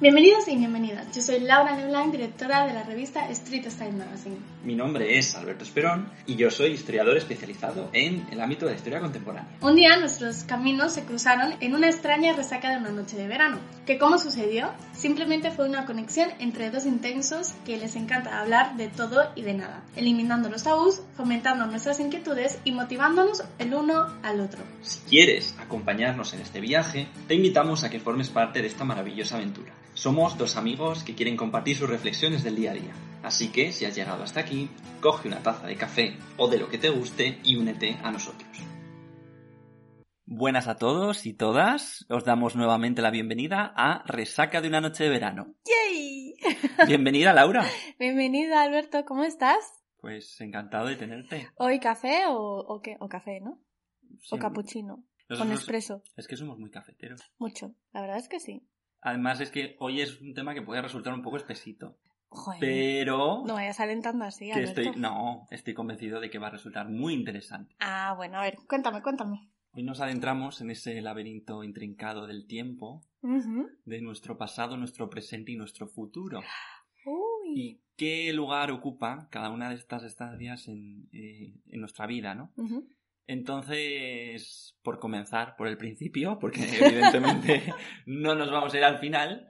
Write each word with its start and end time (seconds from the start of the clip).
Bienvenidos 0.00 0.48
y 0.48 0.56
bienvenidas. 0.56 1.14
Yo 1.14 1.20
soy 1.20 1.40
Laura 1.40 1.76
Leblanc, 1.76 2.10
directora 2.10 2.66
de 2.66 2.72
la 2.72 2.84
revista 2.84 3.28
Street 3.28 3.66
Style 3.68 3.92
Magazine. 3.92 4.38
Mi 4.64 4.74
nombre 4.74 5.18
es 5.18 5.34
Alberto 5.34 5.62
Esperón 5.62 6.10
y 6.26 6.36
yo 6.36 6.50
soy 6.50 6.70
historiador 6.70 7.18
especializado 7.18 7.90
en 7.92 8.26
el 8.32 8.40
ámbito 8.40 8.64
de 8.64 8.72
la 8.72 8.78
historia 8.78 9.00
contemporánea. 9.00 9.58
Un 9.60 9.76
día 9.76 9.98
nuestros 9.98 10.44
caminos 10.44 10.94
se 10.94 11.04
cruzaron 11.04 11.52
en 11.60 11.74
una 11.74 11.90
extraña 11.90 12.32
resaca 12.32 12.70
de 12.70 12.78
una 12.78 12.92
noche 12.92 13.18
de 13.18 13.28
verano. 13.28 13.58
¿Que 13.84 13.98
cómo 13.98 14.16
sucedió? 14.16 14.70
Simplemente 14.94 15.50
fue 15.50 15.68
una 15.68 15.84
conexión 15.84 16.30
entre 16.38 16.70
dos 16.70 16.86
intensos 16.86 17.52
que 17.66 17.76
les 17.76 17.94
encanta 17.94 18.40
hablar 18.40 18.78
de 18.78 18.88
todo 18.88 19.30
y 19.34 19.42
de 19.42 19.52
nada, 19.52 19.82
eliminando 19.96 20.48
los 20.48 20.62
tabús, 20.62 21.02
fomentando 21.14 21.66
nuestras 21.66 22.00
inquietudes 22.00 22.58
y 22.64 22.72
motivándonos 22.72 23.44
el 23.58 23.74
uno 23.74 24.06
al 24.22 24.40
otro. 24.40 24.62
Si 24.80 25.00
quieres 25.00 25.54
acompañarnos 25.60 26.32
en 26.32 26.40
este 26.40 26.60
viaje, 26.60 27.06
te 27.28 27.34
invitamos 27.34 27.84
a 27.84 27.90
que 27.90 28.00
formes 28.00 28.30
parte 28.30 28.62
de 28.62 28.68
esta 28.68 28.84
maravillosa 28.84 29.36
aventura. 29.36 29.74
Somos 30.00 30.38
dos 30.38 30.56
amigos 30.56 31.04
que 31.04 31.14
quieren 31.14 31.36
compartir 31.36 31.76
sus 31.76 31.90
reflexiones 31.90 32.42
del 32.42 32.56
día 32.56 32.70
a 32.70 32.74
día. 32.74 32.94
Así 33.22 33.52
que, 33.52 33.70
si 33.70 33.84
has 33.84 33.94
llegado 33.94 34.22
hasta 34.22 34.40
aquí, 34.40 34.70
coge 35.02 35.28
una 35.28 35.42
taza 35.42 35.66
de 35.66 35.76
café 35.76 36.16
o 36.38 36.48
de 36.48 36.56
lo 36.58 36.70
que 36.70 36.78
te 36.78 36.88
guste 36.88 37.38
y 37.44 37.56
únete 37.56 37.98
a 38.02 38.10
nosotros. 38.10 38.48
Buenas 40.24 40.68
a 40.68 40.76
todos 40.76 41.26
y 41.26 41.34
todas. 41.34 42.06
Os 42.08 42.24
damos 42.24 42.56
nuevamente 42.56 43.02
la 43.02 43.10
bienvenida 43.10 43.74
a 43.76 44.02
Resaca 44.06 44.62
de 44.62 44.68
una 44.68 44.80
noche 44.80 45.04
de 45.04 45.10
verano. 45.10 45.54
¡Yay! 45.66 46.34
Bienvenida, 46.86 47.34
Laura. 47.34 47.62
Bienvenida, 47.98 48.62
Alberto. 48.62 49.04
¿Cómo 49.04 49.24
estás? 49.24 49.84
Pues 49.98 50.40
encantado 50.40 50.86
de 50.86 50.96
tenerte. 50.96 51.50
¿Hoy 51.56 51.78
café 51.78 52.22
o, 52.28 52.36
o 52.36 52.80
qué? 52.80 52.96
O 53.00 53.08
café, 53.10 53.40
¿no? 53.42 53.60
Sí, 54.22 54.28
O 54.30 54.38
capuchino. 54.38 55.04
nosotros- 55.28 55.38
Con 55.38 55.52
espresso. 55.52 56.02
Es 56.16 56.26
que 56.26 56.36
somos 56.38 56.58
muy 56.58 56.70
cafeteros. 56.70 57.20
Mucho. 57.38 57.74
La 57.92 58.00
verdad 58.00 58.16
es 58.16 58.28
que 58.30 58.40
sí. 58.40 58.66
Además 59.02 59.40
es 59.40 59.50
que 59.50 59.76
hoy 59.78 60.00
es 60.00 60.20
un 60.20 60.34
tema 60.34 60.54
que 60.54 60.62
puede 60.62 60.82
resultar 60.82 61.14
un 61.14 61.22
poco 61.22 61.36
espesito. 61.36 61.98
Joder. 62.28 62.60
Pero 62.60 63.42
No 63.44 63.54
vayas 63.54 63.80
alentando 63.80 64.24
así, 64.24 64.50
que 64.52 64.62
estoy, 64.62 64.92
no, 64.96 65.48
estoy 65.50 65.74
convencido 65.74 66.20
de 66.20 66.30
que 66.30 66.38
va 66.38 66.46
a 66.46 66.50
resultar 66.50 66.88
muy 66.88 67.12
interesante. 67.12 67.74
Ah, 67.80 68.14
bueno, 68.16 68.38
a 68.38 68.42
ver, 68.42 68.58
cuéntame, 68.68 69.02
cuéntame. 69.02 69.50
Hoy 69.72 69.82
nos 69.82 70.00
adentramos 70.00 70.60
en 70.60 70.70
ese 70.70 71.00
laberinto 71.00 71.64
intrincado 71.64 72.26
del 72.26 72.46
tiempo, 72.46 73.02
de 73.84 74.00
nuestro 74.00 74.36
pasado, 74.36 74.76
nuestro 74.76 75.10
presente 75.10 75.52
y 75.52 75.56
nuestro 75.56 75.86
futuro. 75.88 76.40
Uy. 77.04 77.52
Y 77.54 77.80
qué 77.96 78.32
lugar 78.32 78.70
ocupa 78.70 79.28
cada 79.30 79.50
una 79.50 79.68
de 79.68 79.76
estas 79.76 80.04
estancias 80.04 80.68
en, 80.68 81.08
eh, 81.12 81.54
en 81.66 81.80
nuestra 81.80 82.06
vida, 82.06 82.34
¿no? 82.34 82.52
Entonces, 83.30 84.76
por 84.82 84.98
comenzar 84.98 85.54
por 85.56 85.68
el 85.68 85.76
principio, 85.76 86.40
porque 86.40 86.62
evidentemente 86.80 87.72
no 88.04 88.34
nos 88.34 88.50
vamos 88.50 88.74
a 88.74 88.78
ir 88.78 88.82
al 88.82 88.98
final, 88.98 89.48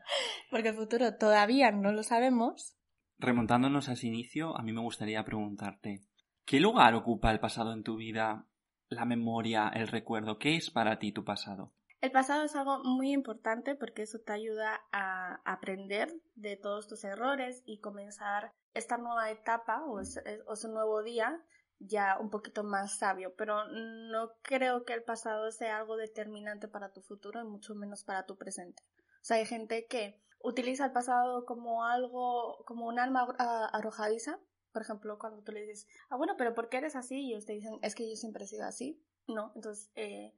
Porque 0.50 0.68
el 0.68 0.74
futuro 0.74 1.16
todavía 1.16 1.72
no 1.72 1.90
lo 1.90 2.02
sabemos. 2.02 2.76
remontándonos 3.16 3.88
a 3.88 3.92
ese 3.92 4.08
inicio, 4.08 4.54
a 4.54 4.62
mí 4.62 4.74
me 4.74 4.82
gustaría 4.82 5.24
preguntarte, 5.24 6.02
¿qué 6.44 6.60
lugar 6.60 6.94
ocupa 6.94 7.30
el 7.30 7.40
pasado 7.40 7.72
en 7.72 7.82
tu 7.82 7.96
vida, 7.96 8.46
la 8.90 9.06
memoria, 9.06 9.70
el 9.74 9.88
recuerdo? 9.88 10.36
¿Qué 10.36 10.56
es 10.56 10.70
para 10.70 10.98
ti 10.98 11.12
tu 11.12 11.24
pasado? 11.24 11.72
El 12.02 12.10
pasado 12.10 12.44
es 12.44 12.54
algo 12.56 12.84
muy 12.84 13.12
importante 13.12 13.76
porque 13.76 14.02
eso 14.02 14.18
te 14.18 14.34
ayuda 14.34 14.82
a 14.92 15.40
aprender 15.46 16.12
de 16.34 16.58
todos 16.58 16.86
tus 16.86 17.02
errores 17.04 17.62
y 17.64 17.80
comenzar 17.80 18.52
esta 18.74 18.98
nueva 18.98 19.30
etapa 19.30 19.84
o 19.84 20.00
ese, 20.00 20.20
o 20.46 20.52
ese 20.52 20.68
nuevo 20.68 21.02
día 21.02 21.42
ya 21.80 22.18
un 22.20 22.30
poquito 22.30 22.62
más 22.62 22.98
sabio. 22.98 23.34
Pero 23.36 23.66
no 23.68 24.32
creo 24.42 24.84
que 24.84 24.92
el 24.92 25.02
pasado 25.02 25.50
sea 25.50 25.78
algo 25.78 25.96
determinante 25.96 26.68
para 26.68 26.92
tu 26.92 27.02
futuro 27.02 27.40
y 27.40 27.44
mucho 27.44 27.74
menos 27.74 28.04
para 28.04 28.26
tu 28.26 28.36
presente. 28.36 28.82
O 29.22 29.24
sea, 29.24 29.38
hay 29.38 29.46
gente 29.46 29.86
que 29.86 30.20
utiliza 30.42 30.84
el 30.86 30.92
pasado 30.92 31.44
como 31.44 31.84
algo, 31.84 32.64
como 32.66 32.86
un 32.86 32.98
alma 32.98 33.34
ah, 33.38 33.68
arrojadiza. 33.72 34.38
Por 34.72 34.82
ejemplo, 34.82 35.18
cuando 35.18 35.42
tú 35.42 35.52
le 35.52 35.62
dices, 35.62 35.88
ah, 36.10 36.16
bueno, 36.16 36.34
pero 36.38 36.54
¿por 36.54 36.68
qué 36.68 36.78
eres 36.78 36.94
así? 36.94 37.20
Y 37.20 37.32
ellos 37.32 37.46
te 37.46 37.54
dicen, 37.54 37.78
es 37.82 37.94
que 37.94 38.08
yo 38.08 38.16
siempre 38.16 38.44
he 38.44 38.48
sido 38.48 38.64
así. 38.64 39.02
No, 39.26 39.52
entonces, 39.54 39.90
eh, 39.96 40.34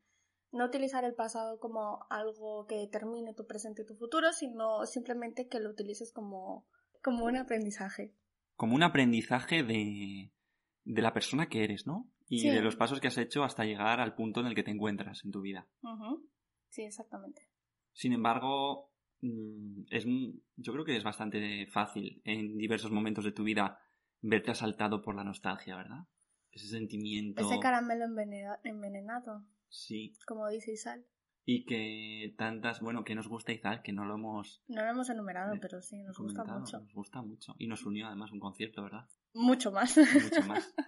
no 0.52 0.66
utilizar 0.66 1.04
el 1.04 1.14
pasado 1.14 1.58
como 1.58 2.06
algo 2.10 2.66
que 2.66 2.76
determine 2.76 3.34
tu 3.34 3.46
presente 3.46 3.82
y 3.82 3.86
tu 3.86 3.94
futuro, 3.94 4.32
sino 4.32 4.86
simplemente 4.86 5.48
que 5.48 5.60
lo 5.60 5.70
utilices 5.70 6.12
como, 6.12 6.66
como 7.02 7.24
un 7.24 7.36
aprendizaje. 7.36 8.14
Como 8.56 8.74
un 8.74 8.82
aprendizaje 8.82 9.62
de, 9.62 10.30
de 10.84 11.02
la 11.02 11.12
persona 11.12 11.48
que 11.48 11.64
eres, 11.64 11.86
¿no? 11.86 12.08
Y 12.28 12.40
Sí. 12.40 12.50
de 12.50 12.60
los 12.62 12.76
pasos 12.76 13.00
que 13.00 13.08
has 13.08 13.18
hecho 13.18 13.44
hasta 13.44 13.64
llegar 13.64 14.00
al 14.00 14.14
punto 14.14 14.40
en 14.40 14.46
el 14.46 14.54
que 14.54 14.62
te 14.62 14.70
encuentras 14.70 15.24
en 15.24 15.30
tu 15.30 15.40
vida. 15.42 15.66
Sí, 16.68 16.82
exactamente. 16.82 17.48
Sin 17.92 18.12
embargo, 18.12 18.90
mm, 19.20 19.82
es, 19.90 20.04
yo 20.56 20.72
creo 20.72 20.84
que 20.84 20.96
es 20.96 21.04
bastante 21.04 21.66
fácil 21.66 22.20
en 22.24 22.56
diversos 22.56 22.90
momentos 22.90 23.24
de 23.24 23.32
tu 23.32 23.44
vida 23.44 23.78
verte 24.22 24.50
asaltado 24.50 25.02
por 25.02 25.14
la 25.14 25.24
nostalgia, 25.24 25.76
¿verdad? 25.76 26.06
Ese 26.50 26.68
sentimiento. 26.68 27.42
Ese 27.42 27.60
caramelo 27.60 28.04
envenena- 28.04 28.58
envenenado, 28.64 29.44
Sí. 29.68 30.14
como 30.26 30.48
dice 30.48 30.72
Isal. 30.72 31.04
Y 31.44 31.64
que 31.64 32.34
tantas, 32.38 32.80
bueno, 32.80 33.02
que 33.04 33.14
nos 33.14 33.26
gusta 33.28 33.52
Izal, 33.52 33.82
que 33.82 33.92
no 33.92 34.04
lo 34.04 34.14
hemos 34.14 34.62
No 34.68 34.84
lo 34.84 34.90
hemos 34.90 35.10
enumerado, 35.10 35.54
Eh, 35.54 35.58
pero 35.60 35.82
sí, 35.82 36.02
nos 36.02 36.16
gusta 36.18 36.44
mucho. 36.44 36.78
Nos 36.78 36.94
gusta 36.94 37.22
mucho. 37.22 37.54
Y 37.58 37.66
nos 37.66 37.84
unió 37.84 38.06
además 38.06 38.30
un 38.30 38.40
concierto, 38.40 38.82
¿verdad? 38.82 39.08
Mucho 39.34 39.72
más. 39.72 39.96
Mucho 39.98 40.42
más. 40.46 40.74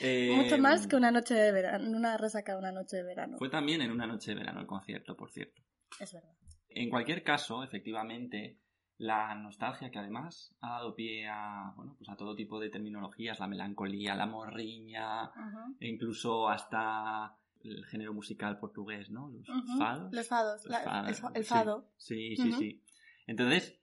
Eh, 0.00 0.32
mucho 0.34 0.56
más 0.56 0.86
que 0.86 0.96
una 0.96 1.10
noche 1.10 1.34
de 1.34 1.52
verano, 1.52 1.90
una 1.94 2.16
resaca 2.16 2.52
de 2.52 2.58
una 2.58 2.72
noche 2.72 2.96
de 2.96 3.02
verano. 3.02 3.36
Fue 3.36 3.50
también 3.50 3.82
en 3.82 3.90
una 3.90 4.06
noche 4.06 4.30
de 4.30 4.38
verano 4.38 4.60
el 4.60 4.66
concierto, 4.66 5.14
por 5.14 5.30
cierto. 5.30 5.60
Es 6.00 6.14
verdad. 6.14 6.32
En 6.70 6.88
cualquier 6.88 7.22
caso, 7.22 7.62
efectivamente, 7.62 8.58
la 8.96 9.34
nostalgia 9.34 9.90
que 9.90 9.98
además 9.98 10.54
ha 10.60 10.70
dado 10.70 10.94
pie 10.94 11.28
a, 11.28 11.74
bueno, 11.76 11.94
pues 11.98 12.08
a 12.08 12.16
todo 12.16 12.34
tipo 12.34 12.58
de 12.58 12.70
terminologías, 12.70 13.40
la 13.40 13.48
melancolía, 13.48 14.14
la 14.14 14.26
morriña, 14.26 15.30
e 15.78 15.88
incluso 15.88 16.48
hasta 16.48 17.36
el 17.64 17.84
género 17.86 18.12
musical 18.14 18.58
portugués, 18.58 19.10
¿no? 19.10 19.30
Los 19.30 19.46
fados. 19.78 20.12
Los 20.12 20.28
fados, 20.28 20.64
Los 20.64 20.70
la- 20.70 20.80
fados, 20.80 21.22
el, 21.34 21.44
fado. 21.44 21.88
Sí, 21.96 22.36
sí, 22.36 22.52
sí. 22.52 22.82
Entonces, 23.26 23.78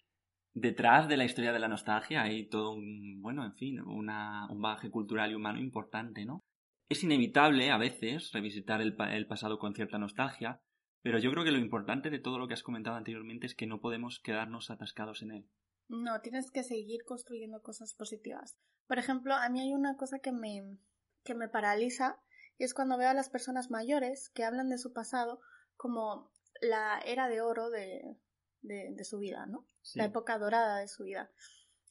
detrás 0.54 1.08
de 1.08 1.18
la 1.18 1.26
historia 1.26 1.54
de 1.54 1.60
la 1.60 1.68
nostalgia 1.68 2.24
hay 2.24 2.48
todo 2.50 2.72
un, 2.74 3.22
bueno, 3.22 3.46
en 3.46 3.54
fin, 3.56 3.80
una, 3.82 4.48
un 4.50 4.62
bagaje 4.62 4.90
cultural 4.90 5.32
y 5.32 5.36
humano 5.36 5.60
importante, 5.60 6.26
¿no? 6.26 6.44
Es 6.90 7.04
inevitable 7.04 7.70
a 7.72 7.78
veces 7.78 8.32
revisitar 8.32 8.82
el, 8.82 8.96
el 9.12 9.28
pasado 9.28 9.60
con 9.60 9.76
cierta 9.76 10.00
nostalgia, 10.00 10.62
pero 11.02 11.20
yo 11.20 11.32
creo 11.32 11.44
que 11.44 11.52
lo 11.52 11.60
importante 11.60 12.10
de 12.10 12.20
todo 12.20 12.40
lo 12.40 12.48
que 12.48 12.56
has 12.56 12.64
comentado 12.64 12.98
anteriormente 12.98 13.46
es 13.46 13.56
que 13.56 13.68
no 13.68 13.80
podemos 13.80 14.20
quedarnos 14.20 14.70
atascados 14.72 15.22
en 15.22 15.32
él. 15.32 15.50
No, 15.88 16.20
tienes 16.22 16.52
que 16.52 16.64
seguir 16.64 17.04
construyendo 17.06 17.62
cosas 17.62 17.94
positivas. 17.94 18.58
Por 18.88 19.00
ejemplo, 19.00 19.34
a 19.36 19.50
mí 19.50 19.60
hay 19.62 19.74
una 19.74 19.96
cosa 19.98 20.20
que 20.20 20.32
me, 20.32 20.78
que 21.24 21.36
me 21.36 21.48
paraliza 21.48 22.20
y 22.60 22.66
es 22.66 22.76
cuando 22.76 22.98
veo 22.98 23.10
a 23.10 23.14
las 23.16 23.30
personas 23.30 23.72
mayores 23.72 24.30
que 24.30 24.44
hablan 24.44 24.70
de 24.70 24.78
su 24.78 24.94
pasado 24.94 25.40
como 25.78 26.30
la 26.62 27.00
era 27.06 27.30
de 27.30 27.42
oro 27.42 27.70
de, 27.70 28.20
de, 28.62 28.90
de 28.92 29.04
su 29.06 29.18
vida, 29.18 29.46
¿no? 29.46 29.66
Sí. 29.82 29.98
La 29.98 30.06
época 30.06 30.38
dorada 30.38 30.80
de 30.80 30.90
su 30.90 31.06
vida. 31.06 31.32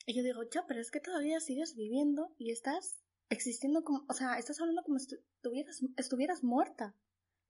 Y 0.07 0.15
yo 0.15 0.23
digo, 0.23 0.43
ya, 0.43 0.67
pero 0.67 0.81
es 0.81 0.91
que 0.91 1.01
todavía 1.01 1.41
sigues 1.41 1.75
viviendo 1.75 2.35
y 2.37 2.53
estás 2.53 3.01
existiendo 3.31 3.83
como, 3.83 4.05
o 4.09 4.13
sea, 4.13 4.39
estás 4.39 4.61
hablando 4.61 4.83
como 4.83 4.99
si 4.99 5.17
estuvieras, 5.17 5.81
estuvieras 5.97 6.45
muerta. 6.45 6.95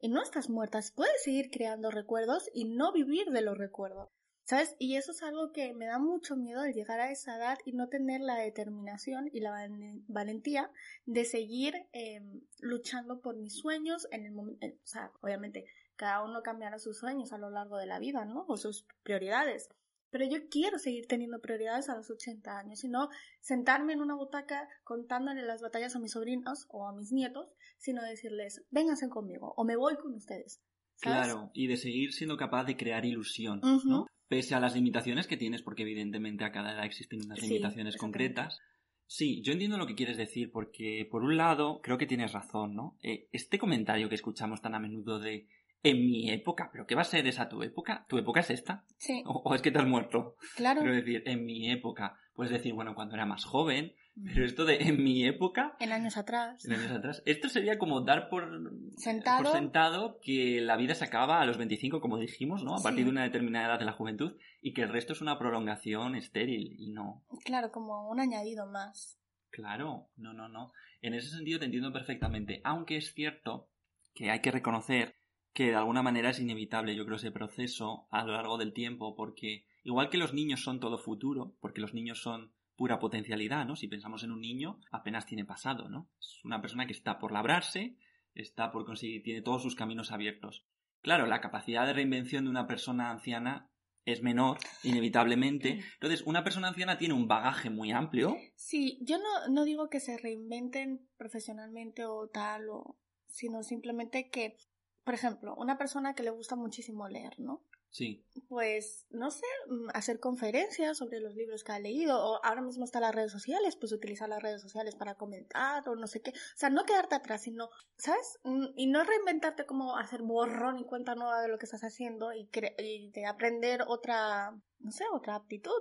Y 0.01 0.09
no 0.09 0.23
estás 0.23 0.49
muerta, 0.49 0.81
puedes 0.95 1.25
seguir 1.25 1.51
creando 1.51 1.91
recuerdos 1.91 2.49
y 2.55 2.67
no 2.67 2.93
vivir 2.93 3.31
de 3.31 3.43
los 3.43 3.59
recuerdos. 3.59 4.11
¿Sabes? 4.49 4.75
Y 4.79 4.97
eso 4.97 5.13
es 5.13 5.23
algo 5.23 5.53
que 5.53 5.75
me 5.75 5.85
da 5.85 5.99
mucho 5.99 6.35
miedo 6.35 6.63
al 6.63 6.73
llegar 6.73 7.01
a 7.01 7.11
esa 7.11 7.37
edad 7.37 7.59
y 7.67 7.73
no 7.73 7.89
tener 7.91 8.23
la 8.23 8.35
determinación 8.37 9.29
y 9.31 9.41
la 9.41 9.51
val- 9.51 10.03
valentía 10.09 10.71
de 11.05 11.27
seguir 11.27 11.75
eh, 11.93 12.23
luchando 12.59 13.21
por 13.21 13.37
mis 13.37 13.59
sueños 13.59 14.09
en 14.11 14.25
el 14.25 14.33
momento. 14.33 14.67
O 14.67 14.87
sea, 14.87 15.13
obviamente, 15.21 15.67
cada 15.97 16.25
uno 16.25 16.43
cambiará 16.43 16.79
sus 16.79 16.97
sueños 16.97 17.35
a 17.35 17.39
lo 17.39 17.51
largo 17.51 17.77
de 17.77 17.85
la 17.85 17.99
vida, 17.99 18.25
¿no? 18.25 18.47
O 18.49 18.57
sus 18.57 18.87
prioridades. 19.03 19.69
Pero 20.09 20.25
yo 20.25 20.49
quiero 20.49 20.79
seguir 20.79 21.07
teniendo 21.07 21.43
prioridades 21.43 21.91
a 21.91 21.97
los 21.97 22.11
80 22.11 22.57
años 22.59 22.83
y 22.85 22.89
no 22.89 23.11
sentarme 23.43 23.93
en 23.93 24.01
una 24.01 24.15
butaca 24.15 24.67
contándole 24.83 25.43
las 25.43 25.61
batallas 25.61 25.95
a 25.95 25.99
mis 25.99 26.13
sobrinos 26.13 26.65
o 26.71 26.89
a 26.89 26.95
mis 26.95 27.13
nietos, 27.13 27.51
sino 27.77 28.03
decirles, 28.03 28.65
vénganse 28.71 29.11
conmigo 29.11 29.53
o 29.59 29.65
me 29.65 29.77
voy 29.77 29.97
con 29.97 30.15
ustedes. 30.15 30.63
¿sabes? 30.97 31.27
Claro, 31.27 31.51
y 31.53 31.67
de 31.67 31.77
seguir 31.77 32.15
siendo 32.15 32.39
capaz 32.39 32.65
de 32.65 32.79
crear 32.79 33.05
ilusión. 33.05 33.61
¿no? 33.85 34.07
Pese 34.29 34.55
a 34.55 34.61
las 34.61 34.75
limitaciones 34.75 35.27
que 35.27 35.37
tienes, 35.37 35.63
porque 35.63 35.83
evidentemente 35.83 36.45
a 36.45 36.53
cada 36.53 36.73
edad 36.73 36.85
existen 36.85 37.21
unas 37.25 37.41
limitaciones 37.43 37.97
concretas. 37.97 38.61
Sí, 39.07 39.41
yo 39.43 39.53
entiendo 39.53 39.79
lo 39.79 39.87
que 39.87 39.95
quieres 39.95 40.19
decir, 40.19 40.51
porque 40.53 41.09
por 41.11 41.23
un 41.23 41.37
lado 41.39 41.81
creo 41.83 41.97
que 41.97 42.07
tienes 42.07 42.33
razón, 42.33 42.75
¿no? 42.75 42.99
Eh, 43.03 43.29
este 43.33 43.59
comentario 43.59 44.09
que 44.09 44.15
escuchamos 44.15 44.61
tan 44.61 44.75
a 44.75 44.79
menudo 44.79 45.19
de 45.19 45.49
en 45.83 46.05
mi 46.05 46.31
época, 46.31 46.69
¿pero 46.73 46.87
qué 46.87 46.95
va 46.95 47.03
a 47.03 47.05
ser 47.05 47.27
esa 47.27 47.49
tu 47.49 47.63
época? 47.63 48.05
¿Tu 48.09 48.19
época 48.19 48.41
es 48.41 48.51
esta? 48.51 48.85
Sí, 48.97 49.23
¿O, 49.25 49.43
o 49.45 49.55
es 49.55 49.63
que 49.63 49.71
te 49.71 49.79
has 49.79 49.87
muerto? 49.87 50.37
claro. 50.57 50.81
Quiero 50.81 50.97
decir, 50.97 51.23
en 51.25 51.45
mi 51.45 51.71
época. 51.71 52.19
Puedes 52.35 52.53
decir, 52.53 52.73
bueno, 52.75 52.95
cuando 52.95 53.15
era 53.15 53.27
más 53.27 53.45
joven. 53.45 53.95
Pero 54.25 54.45
esto 54.45 54.65
de 54.65 54.77
en 54.83 55.03
mi 55.03 55.25
época, 55.27 55.77
En 55.81 55.93
años 55.93 56.17
atrás. 56.17 56.65
en 56.65 56.73
años 56.73 56.91
atrás, 56.91 57.23
esto 57.27 57.49
sería 57.49 57.79
como 57.79 58.01
dar 58.03 58.29
por 58.29 58.49
Sentado. 58.97 59.43
por 59.45 59.53
sentado 59.53 60.19
que 60.23 60.61
la 60.61 60.77
vida 60.77 60.95
se 60.95 61.05
acaba 61.05 61.41
a 61.41 61.47
los 61.47 61.57
25, 61.59 62.01
como 62.01 62.19
dijimos, 62.19 62.63
¿no? 62.65 62.75
A 62.75 62.79
Sí. 62.79 62.85
partir 62.85 63.05
de 63.05 63.11
una 63.11 63.23
determinada 63.23 63.67
edad 63.69 63.79
de 63.79 63.85
la 63.85 63.93
juventud 63.93 64.37
y 64.61 64.73
que 64.73 64.83
el 64.83 64.89
resto 64.89 65.13
es 65.13 65.21
una 65.21 65.39
prolongación 65.39 66.15
estéril 66.17 66.75
y 66.79 66.91
no. 66.91 67.25
Claro, 67.45 67.71
como 67.71 68.09
un 68.11 68.21
añadido 68.21 68.67
más. 68.67 69.19
Claro, 69.51 70.09
no, 70.17 70.33
no, 70.33 70.49
no. 70.49 70.73
En 71.01 71.15
ese 71.15 71.29
sentido 71.31 71.59
te 71.59 71.65
entiendo 71.67 71.93
perfectamente, 71.93 72.61
aunque 72.65 72.97
es 72.97 73.15
cierto 73.15 73.69
que 74.15 74.31
hay 74.31 74.41
que 74.41 74.51
reconocer 74.51 75.15
que 75.55 75.67
de 75.71 75.77
alguna 75.77 76.03
manera 76.03 76.31
es 76.31 76.39
inevitable, 76.41 76.95
yo 76.95 77.05
creo, 77.05 77.17
ese 77.17 77.31
proceso 77.33 78.07
a 78.11 78.25
lo 78.25 78.33
largo 78.33 78.59
del 78.59 78.73
tiempo, 78.73 79.15
porque 79.17 79.65
igual 79.85 80.09
que 80.11 80.19
los 80.19 80.35
niños 80.35 80.61
son 80.63 80.81
todo 80.81 80.99
futuro, 80.99 81.55
porque 81.61 81.81
los 81.81 81.95
niños 81.95 82.21
son 82.21 82.53
pura 82.79 83.01
potencialidad, 83.01 83.67
¿no? 83.67 83.75
Si 83.75 83.89
pensamos 83.89 84.23
en 84.23 84.31
un 84.31 84.41
niño, 84.41 84.81
apenas 84.93 85.27
tiene 85.27 85.45
pasado, 85.45 85.89
¿no? 85.89 86.09
Es 86.21 86.45
una 86.45 86.63
persona 86.63 86.87
que 86.87 86.93
está 86.93 87.19
por 87.19 87.33
labrarse, 87.33 87.97
está 88.35 88.71
por 88.71 88.87
conseguir, 88.87 89.25
tiene 89.25 89.43
todos 89.43 89.63
sus 89.63 89.75
caminos 89.75 90.13
abiertos. 90.13 90.65
Claro, 91.03 91.27
la 91.27 91.41
capacidad 91.41 91.87
de 91.87 91.93
reinvención 91.93 92.45
de 92.45 92.51
una 92.51 92.69
persona 92.69 93.11
anciana 93.11 93.69
es 94.05 94.23
menor, 94.23 94.59
inevitablemente. 94.85 95.81
Entonces, 95.95 96.23
una 96.25 96.45
persona 96.45 96.69
anciana 96.69 96.99
tiene 96.99 97.15
un 97.15 97.27
bagaje 97.27 97.69
muy 97.69 97.91
amplio, 97.91 98.37
Sí, 98.55 98.99
yo 99.03 99.19
no, 99.19 99.49
no 99.51 99.65
digo 99.65 99.91
que 99.91 99.99
se 99.99 100.17
reinventen 100.17 101.09
profesionalmente 101.17 102.07
o 102.07 102.29
tal, 102.29 102.69
o, 102.71 102.97
sino 103.27 103.65
simplemente 103.65 104.31
que, 104.31 104.57
por 105.03 105.15
ejemplo, 105.15 105.57
una 105.57 105.79
persona 105.79 106.15
que 106.15 106.23
le 106.23 106.31
gusta 106.31 106.55
muchísimo 106.55 107.09
leer, 107.09 107.41
¿no? 107.41 107.65
Sí, 107.91 108.25
Pues, 108.49 109.07
no 109.11 109.31
sé, 109.31 109.47
mm, 109.69 109.89
hacer 109.95 110.21
conferencias 110.21 110.97
sobre 110.99 111.21
los 111.21 111.35
libros 111.35 111.65
que 111.65 111.73
ha 111.73 111.79
leído, 111.79 112.19
o 112.19 112.41
ahora 112.45 112.63
mismo 112.63 112.85
están 112.85 113.03
las 113.03 113.15
redes 113.15 113.33
sociales, 113.33 113.77
pues 113.77 113.93
utilizar 113.93 114.29
las 114.29 114.43
redes 114.43 114.63
sociales 114.63 114.95
para 114.95 115.15
comentar, 115.17 115.89
o 115.89 115.97
no 115.97 116.07
sé 116.07 116.23
qué. 116.23 116.31
O 116.31 116.57
sea, 116.57 116.71
no 116.71 116.85
quedarte 116.85 117.15
atrás, 117.15 117.43
sino, 117.43 117.71
¿sabes? 117.97 118.39
Mm, 118.45 118.67
Y 118.77 118.87
no 118.87 119.05
reinventarte 119.05 119.67
como 119.67 119.97
hacer 119.97 120.23
borrón 120.23 120.79
y 120.79 120.85
cuenta 120.85 121.15
nueva 121.15 121.41
de 121.43 121.49
lo 121.49 121.59
que 121.59 121.67
estás 121.67 121.83
haciendo 121.85 122.33
y, 122.33 122.47
cre- 122.47 122.75
y 122.79 123.11
de 123.11 123.27
aprender 123.27 123.83
otra, 123.87 124.53
no 124.79 124.91
sé, 124.91 125.05
otra 125.13 125.35
aptitud. 125.35 125.81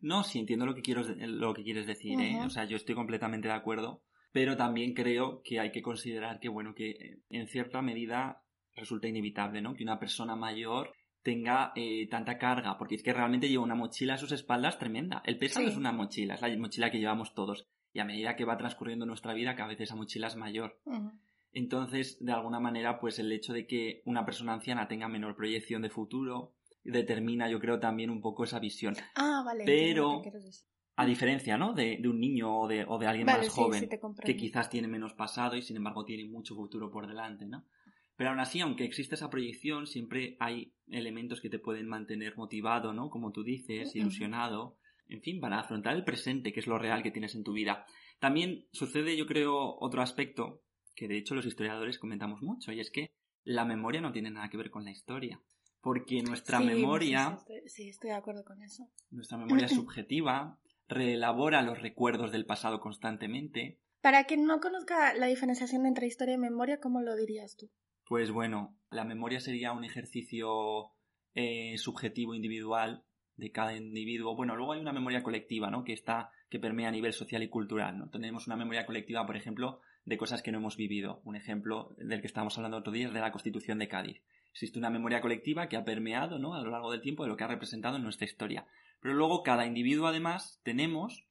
No, 0.00 0.22
sí, 0.22 0.38
entiendo 0.38 0.64
lo 0.66 0.74
que, 0.74 0.82
quiero, 0.82 1.02
lo 1.02 1.54
que 1.54 1.64
quieres 1.64 1.86
decir, 1.86 2.20
¿eh? 2.20 2.38
O 2.44 2.50
sea, 2.50 2.64
yo 2.64 2.76
estoy 2.76 2.94
completamente 2.94 3.48
de 3.48 3.54
acuerdo, 3.54 4.02
pero 4.32 4.56
también 4.56 4.94
creo 4.94 5.42
que 5.42 5.58
hay 5.58 5.72
que 5.72 5.82
considerar 5.82 6.38
que, 6.38 6.48
bueno, 6.48 6.74
que 6.74 6.90
eh, 6.90 7.22
en 7.30 7.48
cierta 7.48 7.82
medida 7.82 8.44
resulta 8.74 9.08
inevitable, 9.08 9.60
¿no? 9.60 9.74
Que 9.74 9.82
una 9.82 9.98
persona 9.98 10.36
mayor 10.36 10.92
tenga 11.22 11.72
eh, 11.76 12.08
tanta 12.08 12.38
carga, 12.38 12.78
porque 12.78 12.94
es 12.94 13.02
que 13.02 13.12
realmente 13.12 13.48
lleva 13.48 13.64
una 13.64 13.74
mochila 13.74 14.14
a 14.14 14.18
sus 14.18 14.32
espaldas 14.32 14.78
tremenda. 14.78 15.22
El 15.24 15.38
peso 15.38 15.60
Sí. 15.60 15.66
es 15.66 15.76
una 15.76 15.92
mochila, 15.92 16.34
es 16.34 16.40
la 16.40 16.56
mochila 16.56 16.90
que 16.90 16.98
llevamos 16.98 17.34
todos. 17.34 17.66
Y 17.92 18.00
a 18.00 18.04
medida 18.04 18.36
que 18.36 18.44
va 18.44 18.56
transcurriendo 18.56 19.06
nuestra 19.06 19.34
vida, 19.34 19.56
cada 19.56 19.68
vez 19.68 19.80
esa 19.80 19.96
mochila 19.96 20.28
es 20.28 20.36
mayor. 20.36 20.78
Entonces, 21.52 22.18
de 22.20 22.32
alguna 22.32 22.60
manera, 22.60 23.00
pues 23.00 23.18
el 23.18 23.32
hecho 23.32 23.52
de 23.52 23.66
que 23.66 24.02
una 24.04 24.24
persona 24.24 24.52
anciana 24.52 24.86
tenga 24.88 25.08
menor 25.08 25.34
proyección 25.36 25.82
de 25.82 25.90
futuro 25.90 26.54
determina, 26.84 27.50
yo 27.50 27.58
creo, 27.60 27.80
también 27.80 28.10
un 28.10 28.20
poco 28.20 28.44
esa 28.44 28.58
visión. 28.60 28.94
Ah, 29.14 29.42
vale. 29.44 29.64
Pero-. 29.64 30.22
A 30.96 31.06
diferencia, 31.06 31.56
¿no? 31.56 31.74
De, 31.74 31.96
de 32.00 32.08
un 32.08 32.18
niño 32.18 32.62
o 32.62 32.66
de, 32.66 32.84
o 32.86 32.98
de 32.98 33.06
alguien 33.06 33.26
Vale, 33.26 33.44
más 33.44 33.46
sí, 33.46 33.60
joven, 33.60 33.80
sí 33.88 33.88
que 34.24 34.36
quizás 34.36 34.68
tiene 34.68 34.88
menos 34.88 35.14
pasado 35.14 35.54
y 35.56 35.62
sin 35.62 35.76
embargo 35.76 36.04
tiene 36.04 36.28
mucho 36.28 36.56
futuro 36.56 36.90
por 36.90 37.06
delante, 37.06 37.46
¿no? 37.46 37.64
Pero 38.18 38.30
aún 38.30 38.40
así, 38.40 38.58
aunque 38.60 38.84
existe 38.84 39.14
esa 39.14 39.30
proyección, 39.30 39.86
siempre 39.86 40.36
hay 40.40 40.74
elementos 40.88 41.40
que 41.40 41.48
te 41.50 41.60
pueden 41.60 41.86
mantener 41.86 42.36
motivado, 42.36 42.92
¿no? 42.92 43.10
Como 43.10 43.30
tú 43.30 43.44
dices, 43.44 43.94
ilusionado, 43.94 44.76
en 45.08 45.22
fin, 45.22 45.40
para 45.40 45.60
afrontar 45.60 45.94
el 45.94 46.02
presente, 46.02 46.52
que 46.52 46.58
es 46.58 46.66
lo 46.66 46.78
real 46.78 47.04
que 47.04 47.12
tienes 47.12 47.36
en 47.36 47.44
tu 47.44 47.52
vida. 47.52 47.86
También 48.18 48.66
sucede, 48.72 49.16
yo 49.16 49.24
creo, 49.26 49.76
otro 49.78 50.02
aspecto 50.02 50.62
que 50.96 51.06
de 51.06 51.16
hecho 51.16 51.36
los 51.36 51.46
historiadores 51.46 52.00
comentamos 52.00 52.42
mucho, 52.42 52.72
y 52.72 52.80
es 52.80 52.90
que 52.90 53.12
la 53.44 53.64
memoria 53.64 54.00
no 54.00 54.10
tiene 54.10 54.32
nada 54.32 54.48
que 54.50 54.56
ver 54.56 54.70
con 54.70 54.84
la 54.84 54.90
historia. 54.90 55.40
Porque 55.80 56.20
nuestra 56.22 56.58
Sí, 56.58 56.64
memoria 56.64 57.28
sí, 57.28 57.34
estoy, 57.38 57.68
sí, 57.70 57.88
estoy 57.88 58.10
de 58.10 58.16
acuerdo 58.16 58.42
con 58.44 58.60
eso. 58.62 58.90
nuestra 59.12 59.38
memoria 59.38 59.68
subjetiva, 59.68 60.58
reelabora 60.88 61.62
los 61.62 61.80
recuerdos 61.80 62.32
del 62.32 62.46
pasado 62.46 62.80
constantemente. 62.80 63.78
Para 64.00 64.24
quien 64.24 64.44
no 64.44 64.58
conozca 64.58 65.14
la 65.14 65.26
diferenciación 65.26 65.86
entre 65.86 66.08
historia 66.08 66.34
y 66.34 66.38
memoria, 66.38 66.80
¿cómo 66.80 67.00
lo 67.00 67.14
dirías 67.14 67.54
tú? 67.56 67.70
Pues 68.08 68.30
bueno, 68.30 68.74
la 68.90 69.04
memoria 69.04 69.38
sería 69.38 69.72
un 69.72 69.84
ejercicio 69.84 70.92
eh, 71.34 71.76
subjetivo 71.76 72.34
individual 72.34 73.04
de 73.36 73.52
cada 73.52 73.76
individuo. 73.76 74.34
Bueno, 74.34 74.56
luego 74.56 74.72
hay 74.72 74.80
una 74.80 74.94
memoria 74.94 75.22
colectiva, 75.22 75.70
¿no? 75.70 75.84
Que 75.84 75.92
está, 75.92 76.30
que 76.48 76.58
permea 76.58 76.88
a 76.88 76.92
nivel 76.92 77.12
social 77.12 77.42
y 77.42 77.50
cultural, 77.50 77.98
¿no? 77.98 78.08
Tenemos 78.08 78.46
una 78.46 78.56
memoria 78.56 78.86
colectiva, 78.86 79.26
por 79.26 79.36
ejemplo, 79.36 79.80
de 80.06 80.16
cosas 80.16 80.42
que 80.42 80.50
no 80.50 80.58
hemos 80.58 80.78
vivido. 80.78 81.20
Un 81.24 81.36
ejemplo 81.36 81.94
del 81.98 82.22
que 82.22 82.26
estábamos 82.26 82.56
hablando 82.56 82.78
otro 82.78 82.94
día 82.94 83.08
es 83.08 83.12
de 83.12 83.20
la 83.20 83.30
Constitución 83.30 83.78
de 83.78 83.88
Cádiz. 83.88 84.22
Existe 84.52 84.78
una 84.78 84.88
memoria 84.88 85.20
colectiva 85.20 85.68
que 85.68 85.76
ha 85.76 85.84
permeado, 85.84 86.38
¿no? 86.38 86.54
A 86.54 86.62
lo 86.62 86.70
largo 86.70 86.90
del 86.90 87.02
tiempo 87.02 87.24
de 87.24 87.28
lo 87.28 87.36
que 87.36 87.44
ha 87.44 87.48
representado 87.48 87.96
en 87.96 88.04
nuestra 88.04 88.24
historia. 88.24 88.66
Pero 89.02 89.14
luego 89.14 89.42
cada 89.42 89.66
individuo, 89.66 90.06
además, 90.06 90.60
tenemos 90.64 91.27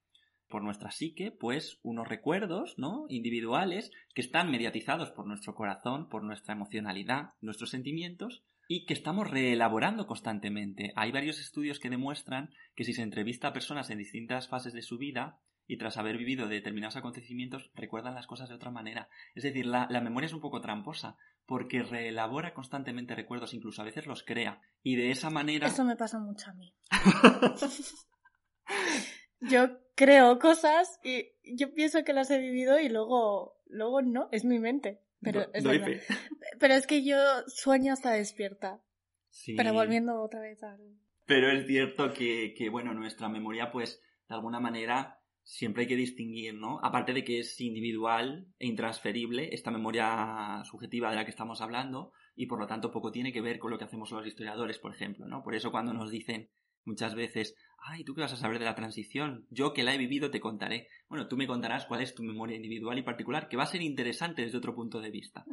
por 0.49 0.63
nuestra 0.63 0.91
psique, 0.91 1.31
pues 1.31 1.79
unos 1.83 2.07
recuerdos, 2.07 2.75
¿no? 2.77 3.05
individuales 3.09 3.91
que 4.13 4.21
están 4.21 4.49
mediatizados 4.49 5.11
por 5.11 5.27
nuestro 5.27 5.55
corazón, 5.55 6.09
por 6.09 6.23
nuestra 6.23 6.53
emocionalidad, 6.53 7.31
nuestros 7.41 7.69
sentimientos 7.69 8.44
y 8.67 8.85
que 8.85 8.94
estamos 8.94 9.29
reelaborando 9.29 10.07
constantemente. 10.07 10.94
Hay 10.95 11.11
varios 11.11 11.39
estudios 11.39 11.79
que 11.79 11.89
demuestran 11.89 12.51
que 12.75 12.83
si 12.83 12.94
se 12.94 13.01
entrevista 13.01 13.49
a 13.49 13.53
personas 13.53 13.89
en 13.89 13.97
distintas 13.97 14.47
fases 14.47 14.73
de 14.73 14.81
su 14.81 14.97
vida 14.97 15.39
y 15.67 15.77
tras 15.77 15.97
haber 15.97 16.17
vivido 16.17 16.47
determinados 16.47 16.95
acontecimientos 16.95 17.71
recuerdan 17.75 18.15
las 18.15 18.27
cosas 18.27 18.49
de 18.49 18.55
otra 18.55 18.71
manera. 18.71 19.09
Es 19.35 19.44
decir, 19.44 19.65
la, 19.65 19.88
la 19.89 20.01
memoria 20.01 20.27
es 20.27 20.33
un 20.33 20.41
poco 20.41 20.61
tramposa 20.61 21.17
porque 21.45 21.81
reelabora 21.81 22.53
constantemente 22.53 23.15
recuerdos, 23.15 23.53
incluso 23.53 23.81
a 23.81 23.85
veces 23.85 24.05
los 24.05 24.23
crea. 24.23 24.61
Y 24.83 24.95
de 24.95 25.11
esa 25.11 25.29
manera... 25.29 25.67
Eso 25.67 25.85
me 25.85 25.95
pasa 25.95 26.19
mucho 26.19 26.49
a 26.49 26.53
mí. 26.53 26.73
yo 29.39 29.80
creo 29.97 30.37
cosas 30.39 30.99
y 31.04 31.31
yo 31.44 31.73
pienso 31.73 32.04
que 32.06 32.13
las 32.13 32.30
he 32.31 32.39
vivido 32.39 32.80
y 32.80 32.87
luego, 32.87 33.57
luego 33.66 34.01
no, 34.01 34.30
es 34.31 34.45
mi 34.45 34.59
mente. 34.59 35.01
Pero, 35.19 35.42
Do- 35.42 35.49
es 35.54 35.63
doy 35.63 35.80
fe. 35.80 36.01
pero 36.59 36.75
es 36.75 36.85
que 36.87 37.04
yo 37.04 37.18
sueño 37.47 37.92
hasta 37.92 38.11
despierta. 38.11 38.81
Sí. 39.30 39.56
Pero 39.56 39.73
volviendo 39.73 40.21
otra 40.21 40.39
vez 40.39 40.63
al... 40.63 40.80
Pero 41.25 41.49
es 41.51 41.66
cierto 41.68 42.13
que, 42.13 42.54
que, 42.56 42.69
bueno, 42.69 42.94
nuestra 42.94 43.27
memoria, 43.27 43.71
pues, 43.71 44.01
de 44.30 44.35
alguna 44.35 44.59
manera, 44.59 45.19
siempre 45.44 45.83
hay 45.83 45.87
que 45.87 45.95
distinguir, 45.95 46.54
¿no? 46.54 46.80
Aparte 46.83 47.13
de 47.13 47.23
que 47.23 47.39
es 47.39 47.59
individual 47.59 48.47
e 48.59 48.68
intransferible, 48.68 49.54
esta 49.54 49.71
memoria 49.71 50.61
subjetiva 50.63 51.09
de 51.09 51.16
la 51.18 51.25
que 51.25 51.31
estamos 51.31 51.59
hablando, 51.61 52.13
y 52.35 52.45
por 52.45 52.59
lo 52.59 52.68
tanto 52.68 52.92
poco 52.92 53.11
tiene 53.11 53.33
que 53.33 53.42
ver 53.42 53.57
con 53.59 53.71
lo 53.71 53.77
que 53.77 53.85
hacemos 53.85 54.11
los 54.11 54.25
historiadores, 54.25 54.77
por 54.77 54.94
ejemplo, 54.94 55.25
¿no? 55.25 55.44
Por 55.44 55.56
eso 55.56 55.71
cuando 55.71 55.92
nos 55.92 56.11
dicen 56.11 56.49
muchas 56.87 57.13
veces, 57.13 57.56
ay, 57.77 58.03
¿tú 58.03 58.15
qué 58.15 58.21
vas 58.21 58.33
a 58.33 58.37
saber 58.37 58.57
de 58.57 58.65
la 58.65 58.75
transición? 58.75 59.45
Yo 59.51 59.73
que 59.73 59.83
la 59.83 59.94
he 59.94 59.97
vivido 59.97 60.31
te 60.31 60.39
contaré. 60.39 60.87
Bueno, 61.09 61.27
tú 61.27 61.37
me 61.37 61.45
contarás 61.45 61.85
cuál 61.85 62.01
es 62.01 62.15
tu 62.15 62.23
memoria 62.23 62.56
individual 62.56 62.97
y 62.97 63.03
particular, 63.03 63.47
que 63.47 63.57
va 63.57 63.63
a 63.63 63.67
ser 63.67 63.81
interesante 63.81 64.41
desde 64.41 64.57
otro 64.57 64.73
punto 64.73 64.99
de 64.99 65.11
vista 65.11 65.45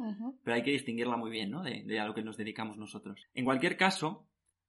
pero 0.43 0.55
hay 0.55 0.63
que 0.63 0.71
distinguirla 0.71 1.17
muy 1.17 1.31
bien, 1.31 1.51
¿no? 1.51 1.63
De, 1.63 1.83
de 1.83 1.99
a 1.99 2.05
lo 2.05 2.13
que 2.13 2.23
nos 2.23 2.37
dedicamos 2.37 2.77
nosotros. 2.77 3.27
En 3.33 3.45
cualquier 3.45 3.77
caso, 3.77 4.27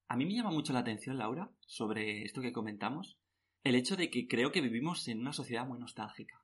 a 0.09 0.17
mí 0.17 0.27
me 0.27 0.35
llama 0.35 0.51
mucho 0.51 0.73
la 0.73 0.81
atención, 0.81 1.19
Laura, 1.19 1.51
sobre 1.67 2.25
esto 2.25 2.41
que 2.41 2.53
comentamos, 2.53 3.19
el 3.65 3.75
hecho 3.75 3.97
de 3.97 4.11
que 4.11 4.27
creo 4.27 4.53
que 4.53 4.61
vivimos 4.61 5.07
en 5.09 5.21
una 5.21 5.33
sociedad 5.33 5.67
muy 5.67 5.79
nostálgica, 5.79 6.43